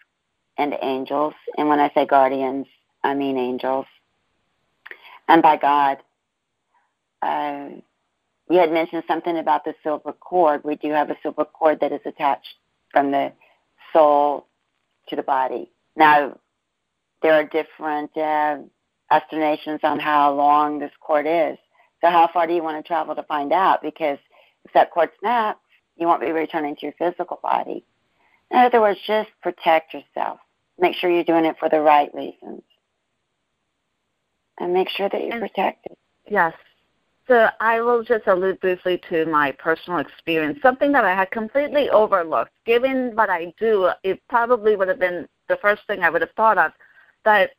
and 0.57 0.75
angels. 0.83 1.35
And 1.57 1.69
when 1.69 1.81
I 1.81 1.91
say 1.95 2.07
guardians, 2.07 2.67
I 3.03 3.15
mean 3.15 3.39
angels. 3.39 3.87
And 5.29 5.43
by 5.43 5.57
God, 5.57 5.99
uh, 7.23 7.69
you 8.51 8.59
had 8.59 8.73
mentioned 8.73 9.05
something 9.07 9.39
about 9.39 9.65
the 9.65 9.75
silver 9.83 10.13
cord. 10.13 10.63
We 10.65 10.77
do 10.77 10.91
have 10.93 11.11
a 11.11 11.17
silver 11.23 11.45
cord 11.45 11.81
that 11.81 11.93
is 11.93 12.01
attached 12.07 12.55
from 12.93 13.11
the 13.11 13.33
soul 13.93 14.47
to 15.09 15.17
the 15.17 15.23
body. 15.23 15.71
Now, 15.97 16.39
there 17.23 17.35
are 17.35 17.45
different 17.45 18.17
uh, 18.17 18.59
estimations 19.11 19.81
on 19.83 19.99
how 19.99 20.35
long 20.35 20.79
this 20.79 20.93
cord 21.01 21.27
is. 21.27 21.59
So, 22.01 22.11
how 22.11 22.31
far 22.33 22.47
do 22.47 22.55
you 22.55 22.63
want 22.63 22.83
to 22.83 22.87
travel 22.87 23.15
to 23.17 23.23
find 23.25 23.53
out? 23.53 23.83
Because 23.83 24.19
if 24.65 24.73
that 24.73 24.91
cord 24.93 25.11
snaps, 25.21 25.61
You 25.97 26.07
won't 26.07 26.21
be 26.21 26.31
returning 26.31 26.77
to 26.77 26.87
your 26.87 26.95
physical 26.97 27.41
body. 27.43 27.85
In 28.51 28.59
other 28.59 28.81
words, 28.81 29.01
just 29.07 29.31
protect 29.43 29.93
yourself. 29.95 30.39
Make 30.79 30.95
sure 30.95 31.11
you're 31.11 31.25
doing 31.25 31.45
it 31.45 31.57
for 31.59 31.69
the 31.69 31.81
right 31.81 32.09
reasons. 32.15 32.63
And 34.61 34.73
make 34.73 34.89
sure 34.89 35.09
that 35.09 35.21
you're 35.21 35.33
and, 35.33 35.41
protected. 35.41 35.97
Yes. 36.29 36.55
So 37.29 37.51
I 37.61 37.83
will 37.83 38.03
just 38.03 38.27
allude 38.27 38.59
briefly 38.61 39.01
to 39.11 39.27
my 39.27 39.53
personal 39.53 39.99
experience, 39.99 40.59
something 40.63 40.93
that 40.93 41.05
I 41.05 41.15
had 41.15 41.31
completely 41.31 41.91
overlooked. 41.91 42.53
Given 42.65 43.15
what 43.15 43.29
I 43.29 43.53
do, 43.61 43.91
it 44.03 44.21
probably 44.29 44.77
would 44.77 44.89
have 44.89 44.99
been 44.99 45.29
the 45.49 45.59
first 45.59 45.83
thing 45.87 46.03
I 46.03 46.09
would 46.09 46.23
have 46.23 46.33
thought 46.33 46.57
of. 46.57 46.73
But 47.25 47.51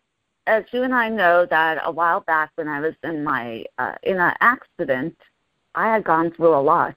as 0.47 0.63
you 0.71 0.81
and 0.81 0.95
I 0.95 1.07
know, 1.07 1.45
that 1.51 1.79
a 1.85 1.91
while 1.91 2.21
back 2.21 2.49
when 2.55 2.67
I 2.67 2.79
was 2.79 2.95
in 3.03 3.23
my 3.23 3.63
uh, 3.77 3.93
in 4.01 4.17
an 4.17 4.33
accident, 4.41 5.15
I 5.75 5.93
had 5.93 6.03
gone 6.03 6.31
through 6.31 6.55
a 6.55 6.59
lot, 6.59 6.95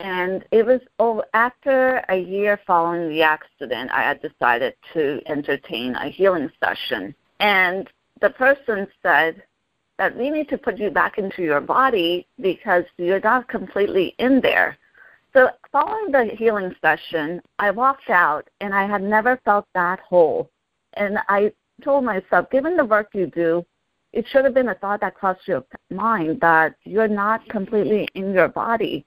and 0.00 0.44
it 0.50 0.66
was 0.66 0.80
over, 0.98 1.22
after 1.32 1.98
a 2.08 2.16
year 2.16 2.58
following 2.66 3.08
the 3.08 3.22
accident, 3.22 3.92
I 3.92 4.02
had 4.02 4.20
decided 4.20 4.74
to 4.94 5.20
entertain 5.26 5.94
a 5.94 6.08
healing 6.08 6.50
session, 6.58 7.14
and 7.38 7.88
the 8.20 8.30
person 8.30 8.88
said 9.00 9.44
that 10.02 10.18
we 10.18 10.30
need 10.30 10.48
to 10.48 10.58
put 10.58 10.78
you 10.78 10.90
back 10.90 11.16
into 11.16 11.42
your 11.42 11.60
body 11.60 12.26
because 12.40 12.82
you're 12.96 13.20
not 13.20 13.46
completely 13.46 14.16
in 14.18 14.40
there. 14.40 14.76
So, 15.32 15.48
following 15.70 16.10
the 16.10 16.24
healing 16.36 16.74
session, 16.80 17.40
I 17.60 17.70
walked 17.70 18.10
out 18.10 18.50
and 18.60 18.74
I 18.74 18.84
had 18.84 19.00
never 19.00 19.40
felt 19.44 19.64
that 19.74 20.00
whole. 20.00 20.50
And 20.94 21.18
I 21.28 21.52
told 21.84 22.04
myself, 22.04 22.50
given 22.50 22.76
the 22.76 22.84
work 22.84 23.10
you 23.14 23.28
do, 23.28 23.64
it 24.12 24.26
should 24.26 24.44
have 24.44 24.54
been 24.54 24.70
a 24.70 24.74
thought 24.74 25.02
that 25.02 25.14
crossed 25.14 25.46
your 25.46 25.64
mind 25.88 26.40
that 26.40 26.74
you're 26.82 27.06
not 27.06 27.48
completely 27.48 28.08
in 28.14 28.34
your 28.34 28.48
body. 28.48 29.06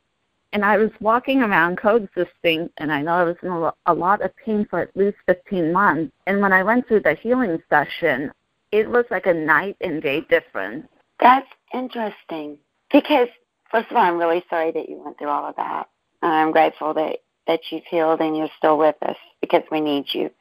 And 0.53 0.63
I 0.63 0.77
was 0.77 0.91
walking 1.01 1.41
around 1.41 1.77
coexisting, 1.77 2.69
and 2.77 2.89
I 2.89 3.01
know 3.01 3.15
I 3.15 3.23
was 3.23 3.35
in 3.43 3.49
a 3.85 3.93
lot 3.93 4.21
of 4.21 4.31
pain 4.37 4.65
for 4.69 4.79
at 4.79 4.95
least 4.95 5.17
15 5.25 5.73
months. 5.73 6.13
And 6.25 6.39
when 6.39 6.53
I 6.53 6.63
went 6.63 6.87
through 6.87 7.01
the 7.01 7.15
healing 7.15 7.61
session, 7.69 8.31
it 8.79 8.89
was 8.89 9.05
like 9.09 9.25
a 9.25 9.33
night 9.33 9.77
and 9.81 10.01
day 10.01 10.21
difference. 10.21 10.87
That's 11.19 11.47
interesting 11.73 12.57
because, 12.91 13.29
first 13.71 13.89
of 13.89 13.97
all, 13.97 14.03
I'm 14.03 14.17
really 14.17 14.43
sorry 14.49 14.71
that 14.71 14.89
you 14.89 15.01
went 15.03 15.17
through 15.17 15.29
all 15.29 15.45
of 15.45 15.55
that. 15.55 15.87
I'm 16.21 16.51
grateful 16.51 16.93
that 16.95 17.19
that 17.47 17.59
you've 17.69 17.85
healed 17.85 18.21
and 18.21 18.35
you're 18.35 18.49
still 18.57 18.77
with 18.77 18.95
us 19.03 19.17
because 19.39 19.61
we 19.71 19.79
need 19.79 20.05
you. 20.13 20.31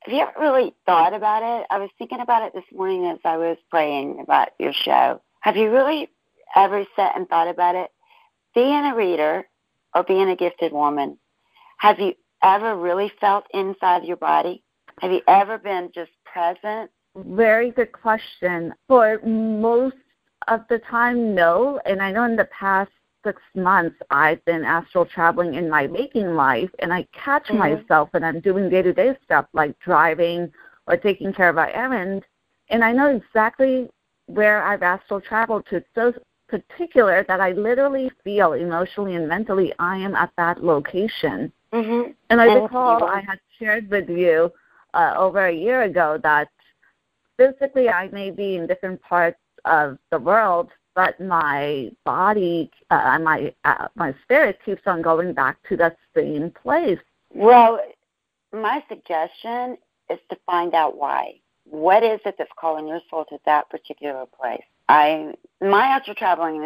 Have 0.00 0.14
you 0.14 0.22
ever 0.22 0.32
really 0.38 0.74
thought 0.86 1.12
about 1.12 1.42
it? 1.42 1.66
I 1.70 1.78
was 1.78 1.90
thinking 1.98 2.20
about 2.20 2.42
it 2.42 2.54
this 2.54 2.64
morning 2.74 3.06
as 3.06 3.18
I 3.24 3.36
was 3.36 3.58
praying 3.70 4.20
about 4.20 4.48
your 4.58 4.72
show. 4.72 5.20
Have 5.40 5.56
you 5.56 5.70
really 5.70 6.08
ever 6.56 6.84
sat 6.96 7.16
and 7.16 7.28
thought 7.28 7.48
about 7.48 7.74
it? 7.74 7.90
Being 8.54 8.86
a 8.86 8.96
reader 8.96 9.46
or 9.94 10.02
being 10.02 10.30
a 10.30 10.36
gifted 10.36 10.72
woman, 10.72 11.18
have 11.78 12.00
you 12.00 12.14
ever 12.42 12.74
really 12.74 13.12
felt 13.20 13.44
inside 13.52 14.04
your 14.04 14.16
body? 14.16 14.62
Have 15.00 15.12
you 15.12 15.20
ever 15.28 15.58
been 15.58 15.90
just 15.94 16.12
present? 16.24 16.90
Very 17.16 17.70
good 17.70 17.92
question. 17.92 18.74
For 18.88 19.20
most 19.24 19.96
of 20.48 20.62
the 20.68 20.78
time, 20.80 21.34
no. 21.34 21.80
And 21.86 22.02
I 22.02 22.12
know 22.12 22.24
in 22.24 22.36
the 22.36 22.46
past 22.46 22.90
six 23.24 23.40
months 23.54 23.96
I've 24.10 24.44
been 24.44 24.64
astral 24.64 25.06
traveling 25.06 25.54
in 25.54 25.70
my 25.70 25.86
waking 25.86 26.34
life 26.34 26.70
and 26.80 26.92
I 26.92 27.06
catch 27.12 27.46
mm-hmm. 27.46 27.58
myself 27.58 28.10
when 28.12 28.22
I'm 28.22 28.40
doing 28.40 28.68
day 28.68 28.82
to 28.82 28.92
day 28.92 29.16
stuff 29.24 29.46
like 29.54 29.78
driving 29.80 30.52
or 30.86 30.98
taking 30.98 31.32
care 31.32 31.48
of 31.48 31.56
an 31.56 31.70
errand 31.72 32.24
and 32.68 32.84
I 32.84 32.92
know 32.92 33.16
exactly 33.16 33.88
where 34.26 34.62
I've 34.62 34.82
astral 34.82 35.20
traveled 35.20 35.66
to. 35.70 35.76
It's 35.76 35.88
so 35.94 36.12
particular 36.48 37.24
that 37.28 37.40
I 37.40 37.52
literally 37.52 38.10
feel 38.22 38.52
emotionally 38.52 39.16
and 39.16 39.28
mentally 39.28 39.72
I 39.78 39.96
am 39.96 40.14
at 40.14 40.30
that 40.36 40.62
location. 40.62 41.52
Mm-hmm. 41.72 42.12
And 42.30 42.40
I 42.40 42.54
recall 42.54 43.04
I 43.04 43.20
had 43.20 43.40
shared 43.58 43.90
with 43.90 44.08
you 44.08 44.52
uh, 44.94 45.14
over 45.16 45.46
a 45.46 45.52
year 45.52 45.82
ago 45.82 46.18
that 46.22 46.48
physically 47.36 47.88
I 47.88 48.08
may 48.08 48.30
be 48.30 48.56
in 48.56 48.66
different 48.66 49.00
parts 49.02 49.38
of 49.64 49.98
the 50.10 50.18
world, 50.18 50.70
but 50.94 51.18
my 51.20 51.90
body 52.04 52.70
uh, 52.90 53.18
my 53.20 53.52
uh, 53.64 53.88
my 53.94 54.14
spirit 54.22 54.58
keeps 54.64 54.82
on 54.86 55.02
going 55.02 55.32
back 55.32 55.56
to 55.68 55.76
that 55.78 55.96
same 56.14 56.50
place. 56.50 56.98
Well, 57.34 57.80
my 58.52 58.84
suggestion 58.88 59.76
is 60.10 60.18
to 60.30 60.36
find 60.46 60.74
out 60.74 60.96
why. 60.96 61.40
What 61.64 62.04
is 62.04 62.20
it 62.24 62.36
that's 62.38 62.50
calling 62.58 62.86
your 62.86 63.00
soul 63.10 63.24
to 63.30 63.38
that 63.46 63.70
particular 63.70 64.24
place? 64.26 64.62
I 64.88 65.34
my 65.60 65.86
astral 65.86 66.14
traveling, 66.14 66.62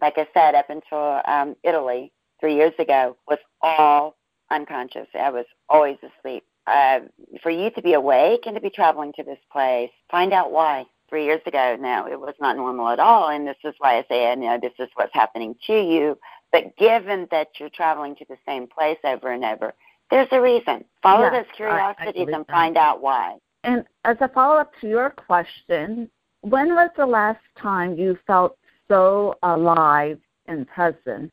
like 0.00 0.14
I 0.16 0.26
said, 0.34 0.54
up 0.54 0.70
until 0.70 1.20
um, 1.26 1.56
Italy 1.62 2.10
three 2.40 2.56
years 2.56 2.72
ago, 2.78 3.16
was 3.28 3.38
all 3.60 4.16
unconscious. 4.50 5.06
I 5.14 5.30
was 5.30 5.46
always 5.68 5.98
asleep. 5.98 6.44
Uh, 6.66 7.00
for 7.42 7.50
you 7.50 7.70
to 7.70 7.82
be 7.82 7.94
awake 7.94 8.46
and 8.46 8.54
to 8.54 8.60
be 8.60 8.70
traveling 8.70 9.12
to 9.14 9.24
this 9.24 9.38
place, 9.50 9.90
find 10.10 10.32
out 10.32 10.52
why 10.52 10.84
three 11.08 11.24
years 11.24 11.40
ago. 11.44 11.76
No, 11.78 12.06
it 12.10 12.18
was 12.18 12.34
not 12.40 12.56
normal 12.56 12.88
at 12.88 12.98
all. 12.98 13.28
And 13.28 13.46
this 13.46 13.56
is 13.64 13.74
why 13.78 13.98
I 13.98 14.04
say, 14.08 14.30
you 14.30 14.36
know, 14.36 14.58
this 14.60 14.72
is 14.78 14.88
what's 14.94 15.12
happening 15.12 15.54
to 15.66 15.72
you. 15.72 16.18
But 16.52 16.76
given 16.76 17.28
that 17.30 17.48
you're 17.58 17.70
traveling 17.70 18.14
to 18.16 18.24
the 18.28 18.36
same 18.46 18.66
place 18.66 18.98
over 19.04 19.30
and 19.32 19.44
over, 19.44 19.74
there's 20.10 20.28
a 20.30 20.40
reason. 20.40 20.84
Follow 21.02 21.24
yes, 21.24 21.32
those 21.32 21.56
curiosities 21.56 22.28
and 22.32 22.46
find 22.46 22.76
out 22.76 23.02
why. 23.02 23.38
And 23.64 23.84
as 24.04 24.16
a 24.20 24.28
follow 24.28 24.56
up 24.56 24.72
to 24.80 24.88
your 24.88 25.10
question, 25.10 26.10
when 26.42 26.74
was 26.74 26.90
the 26.96 27.06
last 27.06 27.40
time 27.58 27.96
you 27.96 28.18
felt 28.26 28.56
so 28.88 29.38
alive 29.42 30.18
and 30.46 30.66
present? 30.68 31.30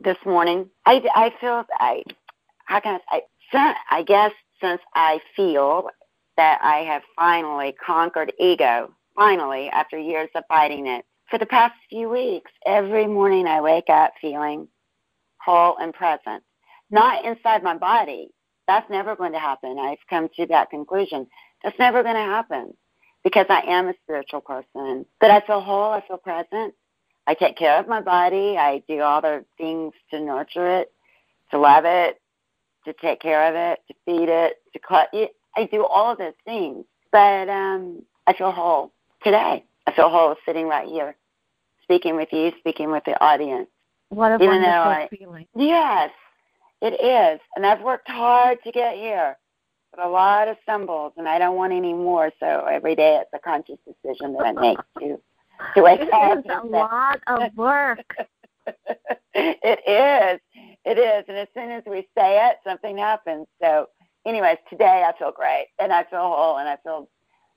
This 0.00 0.18
morning. 0.24 0.68
I, 0.84 1.02
I 1.14 1.32
feel, 1.40 1.64
I, 1.80 2.02
how 2.64 2.80
can 2.80 3.00
I 3.10 3.22
say, 3.52 3.72
I 3.90 4.02
guess 4.02 4.32
since 4.60 4.80
I 4.94 5.20
feel 5.34 5.88
that 6.36 6.60
I 6.62 6.78
have 6.78 7.02
finally 7.16 7.74
conquered 7.84 8.32
ego, 8.38 8.92
finally, 9.14 9.68
after 9.70 9.98
years 9.98 10.28
of 10.34 10.44
fighting 10.48 10.86
it. 10.86 11.04
For 11.30 11.38
the 11.38 11.46
past 11.46 11.74
few 11.90 12.08
weeks, 12.08 12.50
every 12.64 13.06
morning 13.06 13.46
I 13.46 13.60
wake 13.60 13.88
up 13.88 14.12
feeling 14.20 14.68
whole 15.38 15.76
and 15.78 15.92
present. 15.92 16.42
Not 16.90 17.24
inside 17.24 17.62
my 17.62 17.76
body. 17.76 18.30
That's 18.68 18.88
never 18.90 19.16
going 19.16 19.32
to 19.32 19.38
happen. 19.38 19.78
I've 19.78 19.98
come 20.08 20.28
to 20.36 20.46
that 20.46 20.70
conclusion. 20.70 21.26
That's 21.62 21.78
never 21.78 22.02
going 22.02 22.14
to 22.16 22.20
happen 22.20 22.74
because 23.24 23.46
I 23.48 23.62
am 23.66 23.88
a 23.88 23.94
spiritual 24.04 24.40
person. 24.40 25.06
But 25.20 25.30
I 25.30 25.40
feel 25.40 25.60
whole, 25.60 25.92
I 25.92 26.02
feel 26.06 26.18
present. 26.18 26.74
I 27.26 27.34
take 27.34 27.56
care 27.56 27.78
of 27.78 27.88
my 27.88 28.00
body. 28.00 28.56
I 28.56 28.82
do 28.88 29.00
all 29.00 29.20
the 29.20 29.44
things 29.58 29.94
to 30.10 30.20
nurture 30.20 30.80
it, 30.80 30.92
to 31.50 31.58
love 31.58 31.84
it, 31.84 32.20
to 32.86 32.94
take 32.94 33.20
care 33.20 33.46
of 33.48 33.54
it, 33.54 33.80
to 33.88 33.94
feed 34.06 34.28
it, 34.28 34.56
to 34.72 34.78
cut 34.78 35.08
it. 35.12 35.32
I 35.56 35.64
do 35.64 35.84
all 35.84 36.12
of 36.12 36.18
those 36.18 36.32
things, 36.44 36.84
but 37.12 37.48
um, 37.48 38.02
I 38.26 38.32
feel 38.32 38.50
whole 38.50 38.92
today. 39.22 39.64
I 39.86 39.92
feel 39.92 40.08
whole 40.08 40.34
sitting 40.46 40.66
right 40.66 40.88
here, 40.88 41.16
speaking 41.82 42.16
with 42.16 42.28
you, 42.32 42.52
speaking 42.58 42.90
with 42.90 43.04
the 43.04 43.22
audience. 43.22 43.68
What 44.08 44.32
a 44.32 44.36
Even 44.36 44.62
wonderful 44.62 44.72
I, 44.72 45.08
feeling. 45.16 45.46
Yes, 45.54 46.10
it 46.80 46.94
is. 46.94 47.40
And 47.56 47.66
I've 47.66 47.82
worked 47.82 48.08
hard 48.08 48.58
to 48.64 48.72
get 48.72 48.96
here 48.96 49.36
a 49.98 50.08
lot 50.08 50.48
of 50.48 50.56
stumbles, 50.62 51.12
and 51.16 51.28
I 51.28 51.38
don't 51.38 51.56
want 51.56 51.72
any 51.72 51.94
more. 51.94 52.30
So 52.38 52.66
every 52.70 52.94
day 52.94 53.20
it's 53.20 53.30
a 53.34 53.38
conscious 53.38 53.78
decision 53.86 54.34
that 54.34 54.46
I 54.46 54.52
make 54.52 54.78
to, 55.00 55.20
to 55.74 55.82
wake 55.82 56.00
it 56.00 56.12
up. 56.12 56.38
It 56.38 56.40
is 56.40 56.44
a 56.62 56.66
lot 56.66 57.20
of 57.26 57.56
work. 57.56 58.16
it 59.34 59.80
is. 60.34 60.40
It 60.86 60.98
is. 60.98 61.24
And 61.26 61.36
as 61.36 61.48
soon 61.52 61.70
as 61.72 61.82
we 61.84 62.06
say 62.16 62.48
it, 62.48 62.58
something 62.64 62.96
happens. 62.96 63.48
So 63.60 63.88
anyways, 64.24 64.58
today 64.70 65.04
I 65.06 65.18
feel 65.18 65.32
great 65.32 65.66
and 65.80 65.92
I 65.92 66.04
feel 66.04 66.20
whole 66.20 66.58
and 66.58 66.68
I 66.68 66.76
feel 66.82 67.08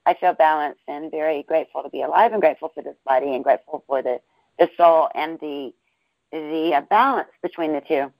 I 0.05 0.15
feel 0.15 0.33
balanced 0.33 0.81
and 0.87 1.11
very 1.11 1.43
grateful 1.43 1.83
to 1.83 1.89
be 1.89 2.01
alive 2.01 2.33
and 2.33 2.41
grateful 2.41 2.71
for 2.73 2.81
this 2.81 2.95
body 3.05 3.35
and 3.35 3.43
grateful 3.43 3.83
for 3.85 4.01
the 4.01 4.19
the 4.57 4.67
soul 4.75 5.09
and 5.13 5.39
the 5.39 5.71
the 6.31 6.73
uh, 6.75 6.81
balance 6.81 7.29
between 7.43 7.73
the 7.73 7.81
two 7.81 8.11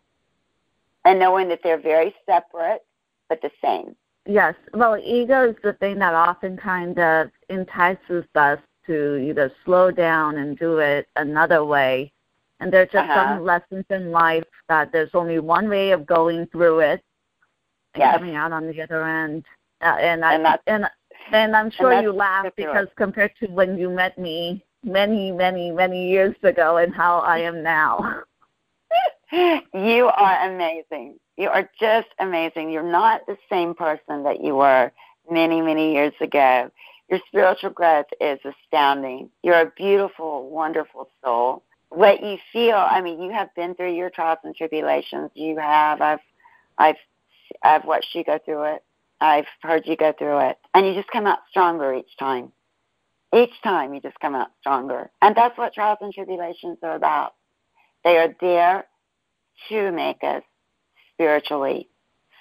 and 1.06 1.19
knowing 1.19 1.50
that 1.50 1.62
they're 1.63 1.80
very 1.80 2.15
separate 2.28 2.84
but 3.30 3.41
the 3.41 3.52
same. 3.63 3.95
Yes. 4.28 4.54
Well, 4.76 4.98
ego 4.98 5.50
is 5.50 5.56
the 5.63 5.74
thing 5.74 5.98
that 6.00 6.13
often 6.13 6.56
kind 6.58 7.00
of 7.00 7.32
entices 7.50 8.26
us 8.36 8.60
to 8.86 9.15
either 9.17 9.52
slow 9.65 9.89
down 9.89 10.38
and 10.38 10.58
do 10.58 10.78
it 10.78 11.08
another 11.15 11.63
way. 11.65 12.12
And 12.60 12.74
there's 12.74 12.89
just 12.91 13.10
uh-huh. 13.10 13.36
some 13.36 13.45
lessons 13.45 13.86
in 13.89 14.12
life 14.12 14.43
that 14.67 14.91
there's 14.91 15.12
only 15.13 15.39
one 15.39 15.69
way 15.69 15.91
of 15.91 16.06
going 16.06 16.45
through 16.48 16.80
it 16.80 17.04
and 17.93 18.02
yes. 18.02 18.17
coming 18.17 18.36
out 18.36 18.52
on 18.52 18.67
the 18.67 18.82
other 18.82 19.04
end. 19.06 19.45
Uh, 19.82 19.95
and 20.00 20.26
I 20.26 20.34
and, 20.36 20.60
and 20.67 20.89
and 21.32 21.56
I'm 21.56 21.72
sure 21.72 21.93
and 21.93 22.04
you 22.04 22.12
laugh 22.12 22.48
because 22.58 22.88
compared 22.98 23.32
to 23.39 23.48
when 23.48 23.78
you 23.78 23.89
met 23.89 24.17
me 24.17 24.63
many, 24.84 25.32
many, 25.32 25.72
many 25.72 26.10
years 26.10 26.36
ago 26.43 26.78
and 26.78 26.93
how 26.93 27.19
I 27.19 27.39
am 27.39 27.63
now. 27.63 28.24
you 29.32 30.10
are 30.15 30.52
amazing. 30.52 31.19
You 31.38 31.50
are 31.50 31.69
just 31.80 32.08
amazing. 32.19 32.72
You're 32.72 32.84
not 32.84 33.22
the 33.28 33.38
same 33.50 33.74
person 33.74 34.24
that 34.24 34.43
you 34.43 34.56
were 34.56 34.91
many, 35.30 35.62
many 35.62 35.93
years 35.93 36.13
ago. 36.22 36.69
Your 37.10 37.19
spiritual 37.28 37.72
growth 37.72 38.06
is 38.22 38.39
astounding. 38.43 39.30
You're 39.43 39.62
a 39.62 39.72
beautiful, 39.76 40.50
wonderful 40.50 41.10
soul. 41.24 41.63
What 41.89 42.23
you 42.23 42.38
feel. 42.54 42.75
I 42.75 43.02
mean, 43.02 43.21
you 43.21 43.32
have 43.32 43.54
been 43.56 43.75
through 43.75 43.93
your 43.93 44.10
trials 44.10 44.39
and 44.43 44.56
tribulations. 44.56 45.32
You 45.34 45.58
have. 45.58 46.02
I've, 46.02 46.19
I've, 46.78 46.95
I've 47.63 47.86
watched 47.86 48.13
you 48.13 48.23
go 48.23 48.39
through 48.43 48.75
it. 48.75 48.84
I've 49.21 49.45
heard 49.62 49.84
you 49.86 49.97
go 49.97 50.13
through 50.17 50.39
it, 50.49 50.58
and 50.73 50.88
you 50.88 50.93
just 50.93 51.10
come 51.10 51.28
out 51.28 51.39
stronger 51.49 51.93
each 51.93 52.15
time. 52.17 52.52
Each 53.36 53.52
time 53.63 53.93
you 53.93 54.02
just 54.02 54.19
come 54.19 54.34
out 54.34 54.47
stronger, 54.62 55.12
and 55.21 55.36
that's 55.36 55.58
what 55.58 55.73
trials 55.73 55.99
and 56.02 56.13
tribulations 56.13 56.78
are 56.82 56.95
about. 56.95 57.34
They 58.04 58.17
are 58.17 58.34
there 58.39 58.86
to 59.67 59.91
make 59.91 60.23
us 60.23 60.41
spiritually 61.13 61.89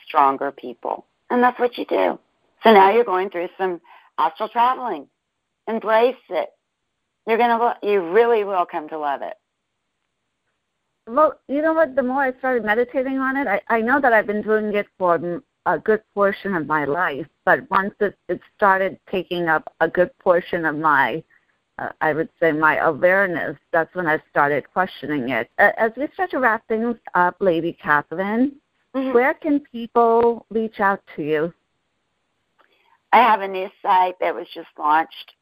stronger 0.07 0.53
people, 0.53 1.05
and 1.31 1.43
that's 1.43 1.59
what 1.59 1.77
you 1.77 1.85
do. 1.85 2.19
So 2.63 2.73
now 2.73 2.91
you're 2.91 3.05
going 3.05 3.31
through 3.31 3.49
some 3.59 3.81
astral 4.19 4.49
traveling. 4.49 5.09
Embrace 5.67 6.17
it. 6.31 6.49
You're 7.29 7.39
gonna. 7.39 7.59
Lo- 7.59 7.75
you 7.83 8.01
really 8.11 8.43
will 8.43 8.65
come 8.65 8.89
to 8.89 8.99
love 8.99 9.21
it. 9.21 9.35
Well, 11.07 11.39
you 11.47 11.61
know 11.61 11.75
what? 11.75 11.95
The 11.95 12.03
more 12.03 12.23
I 12.23 12.33
started 12.39 12.65
meditating 12.65 13.19
on 13.19 13.37
it, 13.37 13.47
I, 13.47 13.61
I 13.69 13.81
know 13.83 14.01
that 14.01 14.15
I've 14.15 14.27
been 14.27 14.43
doing 14.43 14.75
it 14.75 14.87
for 14.99 15.43
a 15.67 15.79
good 15.79 16.03
portion 16.15 16.55
of 16.55 16.67
my 16.67 16.87
life, 16.87 17.27
but 17.45 17.71
once 17.71 17.95
it, 18.01 18.17
it 18.29 18.41
started 18.57 18.99
taking 19.11 19.49
up 19.49 19.71
a 19.81 19.89
good 19.89 20.11
portion 20.19 20.65
of 20.65 20.77
my, 20.77 21.23
uh, 21.79 21.91
I 22.01 22.15
would 22.15 22.31
say, 22.41 22.53
my 22.53 22.79
awareness, 22.79 23.59
that's 23.73 23.95
when 23.95 24.07
I 24.07 24.23
started 24.31 24.65
questioning 24.73 25.29
it. 25.29 25.51
As 25.59 25.93
we 25.97 26.09
start 26.15 26.31
to 26.31 26.39
wrap 26.39 26.67
things 26.69 26.97
up, 27.15 27.37
Lady 27.41 27.77
Kathryn, 27.83 28.53
mm-hmm. 28.95 29.13
where 29.13 29.35
can 29.35 29.61
people 29.61 30.47
reach 30.51 30.81
out 30.81 31.03
to 31.17 31.23
you? 31.23 31.53
I 33.13 33.19
have 33.19 33.43
a 33.43 33.49
new 33.49 33.69
site 33.83 34.19
that 34.21 34.35
was 34.35 34.47
just 34.55 34.69
launched. 34.79 35.35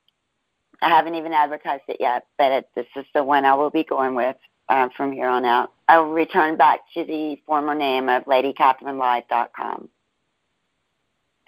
I 0.82 0.88
haven't 0.88 1.14
even 1.14 1.32
advertised 1.32 1.84
it 1.88 1.98
yet, 2.00 2.26
but 2.38 2.52
it, 2.52 2.68
this 2.74 2.86
is 2.96 3.04
the 3.14 3.24
one 3.24 3.44
I 3.44 3.54
will 3.54 3.70
be 3.70 3.84
going 3.84 4.14
with 4.14 4.36
uh, 4.68 4.88
from 4.96 5.12
here 5.12 5.28
on 5.28 5.44
out. 5.44 5.72
I 5.88 5.98
will 5.98 6.12
return 6.12 6.56
back 6.56 6.80
to 6.94 7.04
the 7.04 7.36
former 7.46 7.74
name 7.74 8.08
of 8.08 8.24
LadyKathrynLive.com. 8.24 9.88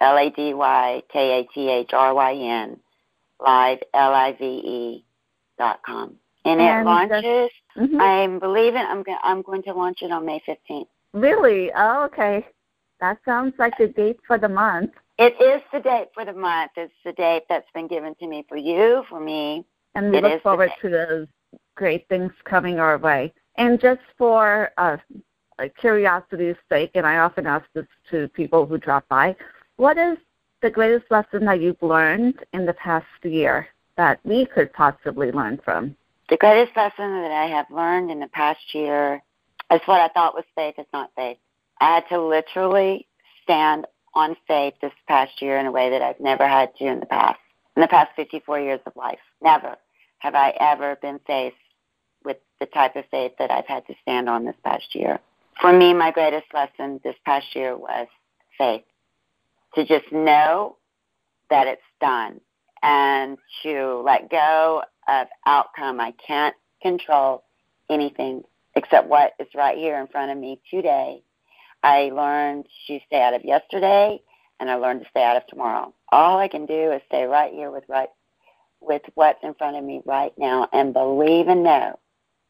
L 0.00 0.16
A 0.16 0.30
D 0.30 0.54
Y 0.54 1.02
K 1.12 1.40
A 1.40 1.44
T 1.52 1.68
H 1.68 1.90
R 1.92 2.14
Y 2.14 2.34
N 2.34 2.78
live 3.44 3.78
L 3.94 4.14
I 4.14 4.32
V 4.38 4.44
E 4.44 5.04
dot 5.58 5.80
com. 5.84 6.14
And, 6.44 6.60
and 6.60 6.80
it 6.80 6.90
launches. 6.90 7.50
Mm-hmm. 7.76 8.00
I'm 8.00 8.38
believing 8.38 8.82
I'm 8.82 9.02
going 9.02 9.18
I'm 9.22 9.42
going 9.42 9.62
to 9.64 9.74
launch 9.74 9.98
it 10.02 10.12
on 10.12 10.24
May 10.24 10.40
15th. 10.48 10.86
Really? 11.12 11.70
Oh, 11.76 12.04
okay. 12.04 12.46
That 13.00 13.18
sounds 13.24 13.54
like 13.58 13.74
the 13.78 13.88
date 13.88 14.18
for 14.26 14.38
the 14.38 14.48
month. 14.48 14.92
It 15.18 15.34
is 15.42 15.62
the 15.72 15.80
date 15.80 16.08
for 16.14 16.24
the 16.24 16.32
month. 16.32 16.72
It's 16.76 16.92
the 17.04 17.12
date 17.12 17.42
that's 17.48 17.70
been 17.74 17.88
given 17.88 18.14
to 18.16 18.26
me 18.28 18.44
for 18.48 18.56
you, 18.56 19.02
for 19.08 19.18
me. 19.18 19.64
And 19.94 20.12
we 20.12 20.20
look 20.20 20.42
forward 20.42 20.70
to 20.80 20.88
those 20.88 21.26
great 21.74 22.08
things 22.08 22.30
coming 22.44 22.78
our 22.78 22.98
way. 22.98 23.32
And 23.56 23.80
just 23.80 24.00
for 24.16 24.70
uh, 24.78 24.96
curiosity's 25.80 26.56
sake, 26.68 26.92
and 26.94 27.04
I 27.04 27.18
often 27.18 27.46
ask 27.46 27.64
this 27.74 27.86
to 28.12 28.28
people 28.28 28.64
who 28.64 28.78
drop 28.78 29.08
by, 29.08 29.34
what 29.76 29.98
is 29.98 30.18
the 30.62 30.70
greatest 30.70 31.10
lesson 31.10 31.44
that 31.46 31.60
you've 31.60 31.82
learned 31.82 32.44
in 32.52 32.64
the 32.64 32.74
past 32.74 33.06
year 33.24 33.66
that 33.96 34.20
we 34.22 34.46
could 34.46 34.72
possibly 34.72 35.32
learn 35.32 35.60
from? 35.64 35.96
The 36.28 36.36
greatest 36.36 36.76
lesson 36.76 37.22
that 37.22 37.32
I 37.32 37.46
have 37.46 37.66
learned 37.70 38.12
in 38.12 38.20
the 38.20 38.28
past 38.28 38.60
year 38.72 39.22
is 39.72 39.80
what 39.86 40.00
I 40.00 40.08
thought 40.08 40.34
was 40.34 40.44
faith 40.54 40.74
is 40.78 40.86
not 40.92 41.10
faith. 41.16 41.38
I 41.80 41.94
had 41.96 42.08
to 42.10 42.20
literally 42.20 43.08
stand 43.42 43.86
on 44.14 44.36
faith 44.46 44.74
this 44.80 44.92
past 45.06 45.40
year 45.40 45.58
in 45.58 45.66
a 45.66 45.72
way 45.72 45.90
that 45.90 46.02
I've 46.02 46.20
never 46.20 46.46
had 46.46 46.74
to 46.76 46.84
in 46.84 47.00
the 47.00 47.06
past. 47.06 47.38
In 47.76 47.82
the 47.82 47.88
past 47.88 48.10
54 48.16 48.60
years 48.60 48.80
of 48.86 48.96
life, 48.96 49.18
never 49.42 49.76
have 50.18 50.34
I 50.34 50.50
ever 50.58 50.96
been 51.00 51.20
faced 51.26 51.56
with 52.24 52.38
the 52.60 52.66
type 52.66 52.96
of 52.96 53.04
faith 53.10 53.32
that 53.38 53.50
I've 53.50 53.66
had 53.66 53.86
to 53.86 53.94
stand 54.02 54.28
on 54.28 54.44
this 54.44 54.56
past 54.64 54.94
year. 54.94 55.20
For 55.60 55.72
me, 55.72 55.94
my 55.94 56.10
greatest 56.10 56.46
lesson 56.52 57.00
this 57.04 57.16
past 57.24 57.54
year 57.54 57.76
was 57.76 58.08
faith. 58.56 58.82
To 59.74 59.84
just 59.84 60.10
know 60.10 60.76
that 61.50 61.66
it's 61.66 61.82
done 62.00 62.40
and 62.82 63.38
to 63.62 64.02
let 64.04 64.30
go 64.30 64.82
of 65.08 65.28
outcome. 65.46 66.00
I 66.00 66.12
can't 66.24 66.54
control 66.82 67.44
anything 67.90 68.42
except 68.74 69.08
what 69.08 69.32
is 69.38 69.48
right 69.54 69.76
here 69.76 69.98
in 69.98 70.06
front 70.06 70.30
of 70.30 70.38
me 70.38 70.60
today. 70.70 71.22
I 71.82 72.10
learned 72.12 72.66
to 72.86 72.98
stay 73.06 73.22
out 73.22 73.34
of 73.34 73.44
yesterday 73.44 74.20
and 74.60 74.70
I 74.70 74.74
learned 74.74 75.02
to 75.02 75.10
stay 75.10 75.22
out 75.22 75.36
of 75.36 75.46
tomorrow. 75.46 75.94
All 76.10 76.38
I 76.38 76.48
can 76.48 76.66
do 76.66 76.92
is 76.92 77.02
stay 77.06 77.24
right 77.24 77.52
here 77.52 77.70
with 77.70 77.84
right 77.88 78.08
with 78.80 79.02
what's 79.14 79.42
in 79.42 79.54
front 79.54 79.76
of 79.76 79.84
me 79.84 80.02
right 80.04 80.32
now 80.38 80.68
and 80.72 80.92
believe 80.92 81.48
and 81.48 81.62
know 81.64 81.98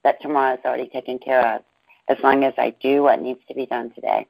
that 0.04 0.20
tomorrow 0.20 0.54
is 0.54 0.60
already 0.64 0.88
taken 0.88 1.18
care 1.18 1.54
of 1.54 1.62
as 2.08 2.18
long 2.22 2.44
as 2.44 2.54
I 2.58 2.74
do 2.80 3.02
what 3.02 3.20
needs 3.20 3.40
to 3.48 3.54
be 3.54 3.66
done 3.66 3.90
today. 3.94 4.26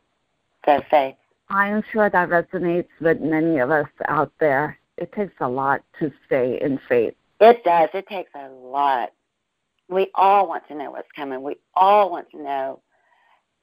So 0.64 0.80
faith. 0.90 1.14
I 1.50 1.68
am 1.68 1.82
sure 1.92 2.10
that 2.10 2.28
resonates 2.28 2.88
with 3.00 3.20
many 3.20 3.58
of 3.58 3.70
us 3.70 3.88
out 4.08 4.32
there. 4.38 4.78
It 4.96 5.12
takes 5.12 5.34
a 5.40 5.48
lot 5.48 5.82
to 5.98 6.12
stay 6.26 6.58
in 6.60 6.78
faith. 6.88 7.14
It 7.40 7.62
does. 7.64 7.88
It 7.94 8.06
takes 8.08 8.30
a 8.34 8.48
lot. 8.48 9.12
We 9.88 10.10
all 10.14 10.48
want 10.48 10.66
to 10.68 10.74
know 10.74 10.90
what's 10.90 11.10
coming. 11.14 11.42
We 11.42 11.56
all 11.74 12.10
want 12.10 12.30
to 12.30 12.42
know 12.42 12.82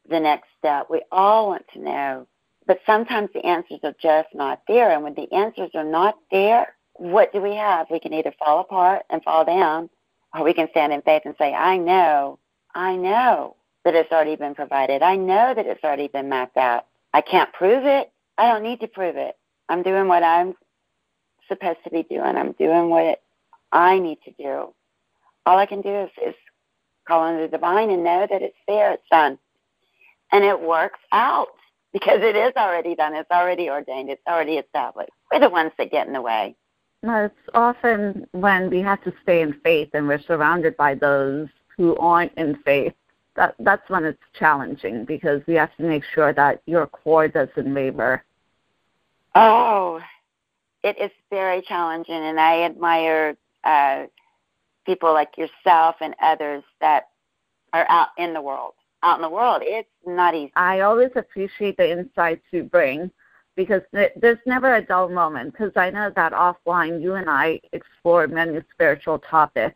the 0.10 0.20
next 0.20 0.48
step. 0.58 0.88
We 0.90 1.02
all 1.12 1.48
want 1.48 1.66
to 1.74 1.80
know. 1.80 2.28
But 2.68 2.80
sometimes 2.86 3.30
the 3.34 3.46
answers 3.46 3.80
are 3.84 3.96
just 4.02 4.30
not 4.34 4.62
there. 4.68 4.92
And 4.92 5.04
when 5.04 5.14
the 5.14 5.32
answers 5.32 5.72
are 5.76 5.84
not 5.84 6.18
there, 6.32 6.76
what 6.96 7.32
do 7.34 7.42
we 7.42 7.56
have? 7.56 7.88
We 7.92 8.00
can 8.00 8.14
either 8.14 8.34
fall 8.40 8.62
apart 8.62 9.04
and 9.10 9.24
fall 9.24 9.46
down, 9.46 9.90
or 10.34 10.44
we 10.44 10.54
can 10.54 10.70
stand 10.72 10.94
in 10.94 11.02
faith 11.02 11.24
and 11.26 11.36
say, 11.38 11.54
I 11.54 11.78
know, 11.78 12.40
I 12.74 12.96
know 12.96 13.56
that 13.84 13.96
it's 13.96 14.12
already 14.12 14.36
been 14.36 14.56
provided. 14.56 15.02
I 15.02 15.16
know 15.16 15.54
that 15.54 15.66
it's 15.66 15.84
already 15.84 16.08
been 16.08 16.30
mapped 16.30 16.58
out. 16.58 16.88
I 17.14 17.22
can't 17.22 17.54
prove 17.54 17.86
it. 17.86 18.12
I 18.38 18.52
don't 18.52 18.64
need 18.64 18.80
to 18.82 18.88
prove 18.88 19.16
it. 19.16 19.36
I'm 19.70 19.84
doing 19.84 20.08
what 20.08 20.24
I'm 20.24 20.56
supposed 21.48 21.80
to 21.84 21.90
be 21.90 22.04
doing. 22.04 22.36
I'm 22.36 22.54
doing 22.54 22.90
what 22.90 23.22
I 23.72 24.00
need 24.00 24.20
to 24.26 24.32
do. 24.32 24.74
All 25.46 25.58
I 25.58 25.66
can 25.66 25.82
do 25.82 25.90
is, 25.90 26.10
is 26.26 26.36
call 27.08 27.22
on 27.22 27.40
the 27.40 27.48
divine 27.48 27.92
and 27.92 28.04
know 28.04 28.26
that 28.30 28.42
it's 28.42 28.58
there, 28.68 28.94
it's 28.94 29.04
done. 29.12 29.38
And 30.36 30.44
it 30.44 30.60
works 30.60 31.00
out 31.14 31.48
because 31.94 32.20
it 32.22 32.36
is 32.36 32.52
already 32.58 32.94
done. 32.94 33.16
It's 33.16 33.32
already 33.32 33.70
ordained. 33.70 34.10
It's 34.10 34.22
already 34.28 34.56
established. 34.58 35.12
We're 35.32 35.40
the 35.40 35.50
ones 35.50 35.72
that 35.78 35.92
get 35.92 36.08
in 36.08 36.14
the 36.14 36.22
way. 36.22 36.58
No, 37.04 37.24
it's 37.24 37.50
often 37.54 38.28
when 38.34 38.70
we 38.70 38.82
have 38.82 39.02
to 39.06 39.14
stay 39.24 39.42
in 39.42 39.54
faith 39.64 39.92
and 39.94 40.10
we're 40.10 40.20
surrounded 40.20 40.76
by 40.76 40.96
those 40.96 41.48
who 41.78 41.96
aren't 41.96 42.34
in 42.34 42.58
faith. 42.66 42.92
That 43.38 43.56
that's 43.60 43.90
when 43.90 44.04
it's 44.04 44.22
challenging 44.38 45.06
because 45.06 45.42
we 45.48 45.54
have 45.54 45.74
to 45.78 45.84
make 45.84 46.04
sure 46.14 46.34
that 46.34 46.62
your 46.66 46.86
core 46.86 47.30
doesn't 47.30 47.74
waver. 47.74 48.22
Oh, 49.36 50.02
it 50.84 50.98
is 51.00 51.12
very 51.30 51.62
challenging, 51.62 52.14
and 52.14 52.42
I 52.42 52.64
admire 52.64 53.38
uh, 53.64 54.08
people 54.86 55.14
like 55.14 55.38
yourself 55.38 55.96
and 56.02 56.14
others 56.22 56.64
that 56.82 57.04
are 57.72 57.86
out 57.88 58.10
in 58.18 58.34
the 58.34 58.42
world. 58.42 58.74
Out 59.06 59.18
in 59.18 59.22
the 59.22 59.30
world, 59.30 59.62
it's 59.64 59.88
not 60.04 60.34
easy. 60.34 60.52
I 60.56 60.80
always 60.80 61.12
appreciate 61.16 61.78
the 61.78 61.92
insights 61.92 62.42
you 62.50 62.64
bring 62.64 63.12
because 63.56 63.84
there's 63.94 64.40
never 64.48 64.76
a 64.76 64.82
dull 64.82 65.10
moment 65.10 65.52
because 65.52 65.72
I 65.76 65.92
know 65.92 66.12
that 66.16 66.34
offline 66.34 67.02
you 67.04 67.14
and 67.14 67.30
I 67.30 67.62
explore 67.72 68.28
many 68.28 68.60
spiritual 68.74 69.20
topics. 69.20 69.76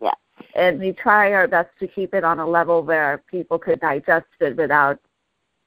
Yeah. 0.00 0.12
And 0.54 0.78
we 0.78 0.92
try 0.92 1.32
our 1.32 1.48
best 1.48 1.70
to 1.80 1.88
keep 1.88 2.12
it 2.12 2.22
on 2.22 2.38
a 2.38 2.46
level 2.46 2.82
where 2.82 3.22
people 3.30 3.58
could 3.58 3.80
digest 3.80 4.26
it 4.40 4.56
without 4.58 5.00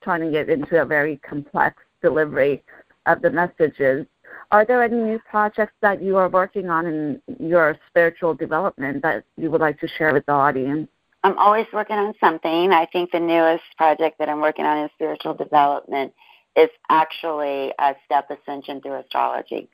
turning 0.04 0.36
it 0.36 0.48
into 0.48 0.80
a 0.80 0.86
very 0.86 1.18
complex 1.18 1.82
delivery 2.00 2.64
of 3.08 3.24
the 3.24 3.32
messages. 3.32 4.06
Are 4.52 4.66
there 4.66 4.84
any 4.84 4.98
new 4.98 5.20
projects 5.28 5.74
that 5.82 6.02
you 6.02 6.16
are 6.18 6.30
working 6.30 6.70
on 6.70 6.86
in 6.86 7.22
your 7.40 7.76
spiritual 7.90 8.36
development 8.36 9.02
that 9.02 9.24
you 9.36 9.50
would 9.50 9.62
like 9.62 9.80
to 9.80 9.88
share 9.88 10.14
with 10.14 10.28
the 10.28 10.34
audience? 10.34 10.88
I'm 11.24 11.38
always 11.38 11.68
working 11.72 11.96
on 11.96 12.14
something. 12.20 12.74
I 12.74 12.86
think 12.86 13.12
the 13.12 13.20
newest 13.20 13.64
project 13.78 14.20
that 14.20 14.28
I'm 14.28 14.42
working 14.42 14.66
on 14.66 14.78
in 14.80 14.90
spiritual 14.96 15.34
development 15.34 16.14
is 16.56 16.70
actually 16.90 17.74
a 17.80 17.96
step 18.06 18.30
ascension 18.30 18.82
through 18.82 19.00
astrology. 19.00 19.70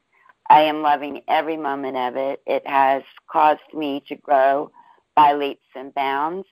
I 0.49 0.62
am 0.62 0.81
loving 0.81 1.21
every 1.27 1.57
moment 1.57 1.97
of 1.97 2.15
it. 2.17 2.41
It 2.45 2.67
has 2.67 3.03
caused 3.31 3.62
me 3.73 4.03
to 4.07 4.15
grow 4.15 4.71
by 5.15 5.33
leaps 5.33 5.65
and 5.75 5.93
bounds. 5.93 6.47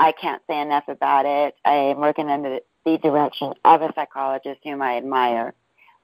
I 0.00 0.12
can't 0.12 0.42
say 0.48 0.60
enough 0.60 0.88
about 0.88 1.24
it. 1.24 1.54
I 1.64 1.74
am 1.74 1.98
working 1.98 2.28
under 2.28 2.60
the 2.84 2.98
direction 2.98 3.54
of 3.64 3.82
a 3.82 3.92
psychologist 3.94 4.60
whom 4.64 4.82
I 4.82 4.96
admire, 4.96 5.54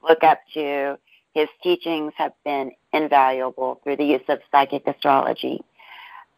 look 0.03 0.23
up 0.23 0.41
to. 0.55 0.99
His 1.35 1.49
teachings 1.65 2.13
have 2.17 2.33
been 2.45 2.71
invaluable 2.93 3.81
through 3.83 3.97
the 3.97 4.05
use 4.05 4.23
of 4.29 4.39
psychic 4.53 4.87
astrology. 4.87 5.65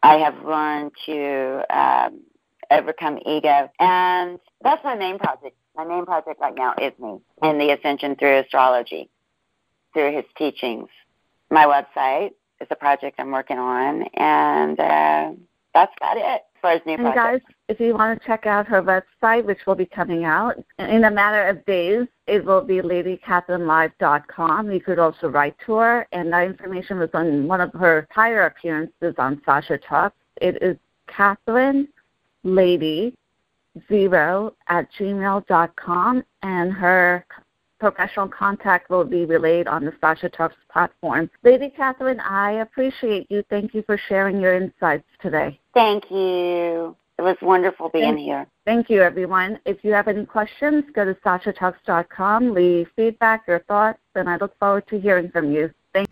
I 0.03 0.17
have 0.17 0.43
learned 0.45 0.91
to 1.05 1.63
um, 1.69 2.21
overcome 2.71 3.19
ego, 3.25 3.69
and 3.79 4.39
that's 4.61 4.83
my 4.83 4.95
main 4.95 5.17
project 5.19 5.55
my 5.77 5.85
main 5.85 6.05
project 6.05 6.41
right 6.41 6.55
now 6.55 6.73
is 6.81 6.91
me 6.99 7.19
and 7.43 7.61
the 7.61 7.69
ascension 7.69 8.15
through 8.15 8.39
astrology, 8.39 9.09
through 9.93 10.15
his 10.15 10.25
teachings. 10.35 10.89
My 11.51 11.65
website 11.65 12.31
is 12.59 12.67
a 12.71 12.75
project 12.75 13.19
I'm 13.19 13.31
working 13.31 13.59
on, 13.59 14.03
and 14.15 14.79
uh, 14.79 15.31
that's 15.73 15.93
about 15.97 16.17
it. 16.17 16.41
Far 16.67 16.75
as 16.75 16.85
new 16.85 16.95
And 16.95 17.13
projects. 17.13 17.45
guys, 17.45 17.55
if 17.69 17.79
you 17.79 17.93
want 17.93 18.19
to 18.19 18.27
check 18.27 18.45
out 18.45 18.67
her 18.67 18.83
website, 18.83 19.45
which 19.45 19.59
will 19.65 19.75
be 19.75 19.85
coming 19.85 20.25
out 20.25 20.61
in 20.77 21.05
a 21.05 21.11
matter 21.11 21.47
of 21.47 21.65
days, 21.65 22.07
it 22.27 22.43
will 22.43 22.61
be 22.61 22.81
ladykathrynlive.com. 22.81 24.71
You 24.71 24.81
could 24.81 24.99
also 24.99 25.29
write 25.29 25.55
to 25.65 25.75
her, 25.75 26.07
and 26.11 26.33
that 26.33 26.43
information 26.45 26.99
was 26.99 27.09
on 27.13 27.47
one 27.47 27.61
of 27.61 27.71
her 27.71 28.05
prior 28.11 28.47
appearances 28.47 29.15
on 29.17 29.41
Sasha 29.45 29.77
Talks. 29.77 30.17
It 30.41 30.61
is 30.61 30.75
Kathryn 31.07 31.87
Lady 32.43 33.15
zero 33.87 34.53
at 34.67 34.91
gmail.com, 34.99 36.23
and 36.43 36.73
her 36.73 37.25
professional 37.79 38.27
contact 38.27 38.89
will 38.89 39.03
be 39.03 39.25
relayed 39.25 39.67
on 39.67 39.85
the 39.85 39.93
Sasha 40.01 40.29
Talks 40.29 40.55
platform. 40.71 41.29
Lady 41.43 41.73
Kathryn, 41.77 42.19
I 42.19 42.53
appreciate 42.53 43.29
you. 43.29 43.43
Thank 43.49 43.73
you 43.73 43.83
for 43.83 43.97
sharing 44.09 44.39
your 44.39 44.55
insights 44.55 45.07
today. 45.21 45.59
Thank 45.73 46.09
you. 46.09 46.95
It 47.17 47.23
was 47.23 47.35
wonderful 47.41 47.89
being 47.89 48.13
Thank- 48.13 48.19
here. 48.19 48.47
Thank 48.65 48.89
you, 48.89 49.01
everyone. 49.01 49.59
If 49.65 49.83
you 49.83 49.91
have 49.93 50.07
any 50.07 50.25
questions, 50.25 50.83
go 50.93 51.05
to 51.05 51.15
sashatalks.com, 51.15 52.53
leave 52.53 52.89
feedback, 52.95 53.47
your 53.47 53.59
thoughts, 53.59 53.99
and 54.13 54.29
I 54.29 54.37
look 54.37 54.57
forward 54.59 54.85
to 54.87 54.99
hearing 54.99 55.29
from 55.29 55.51
you. 55.51 55.71
Thank 55.93 56.09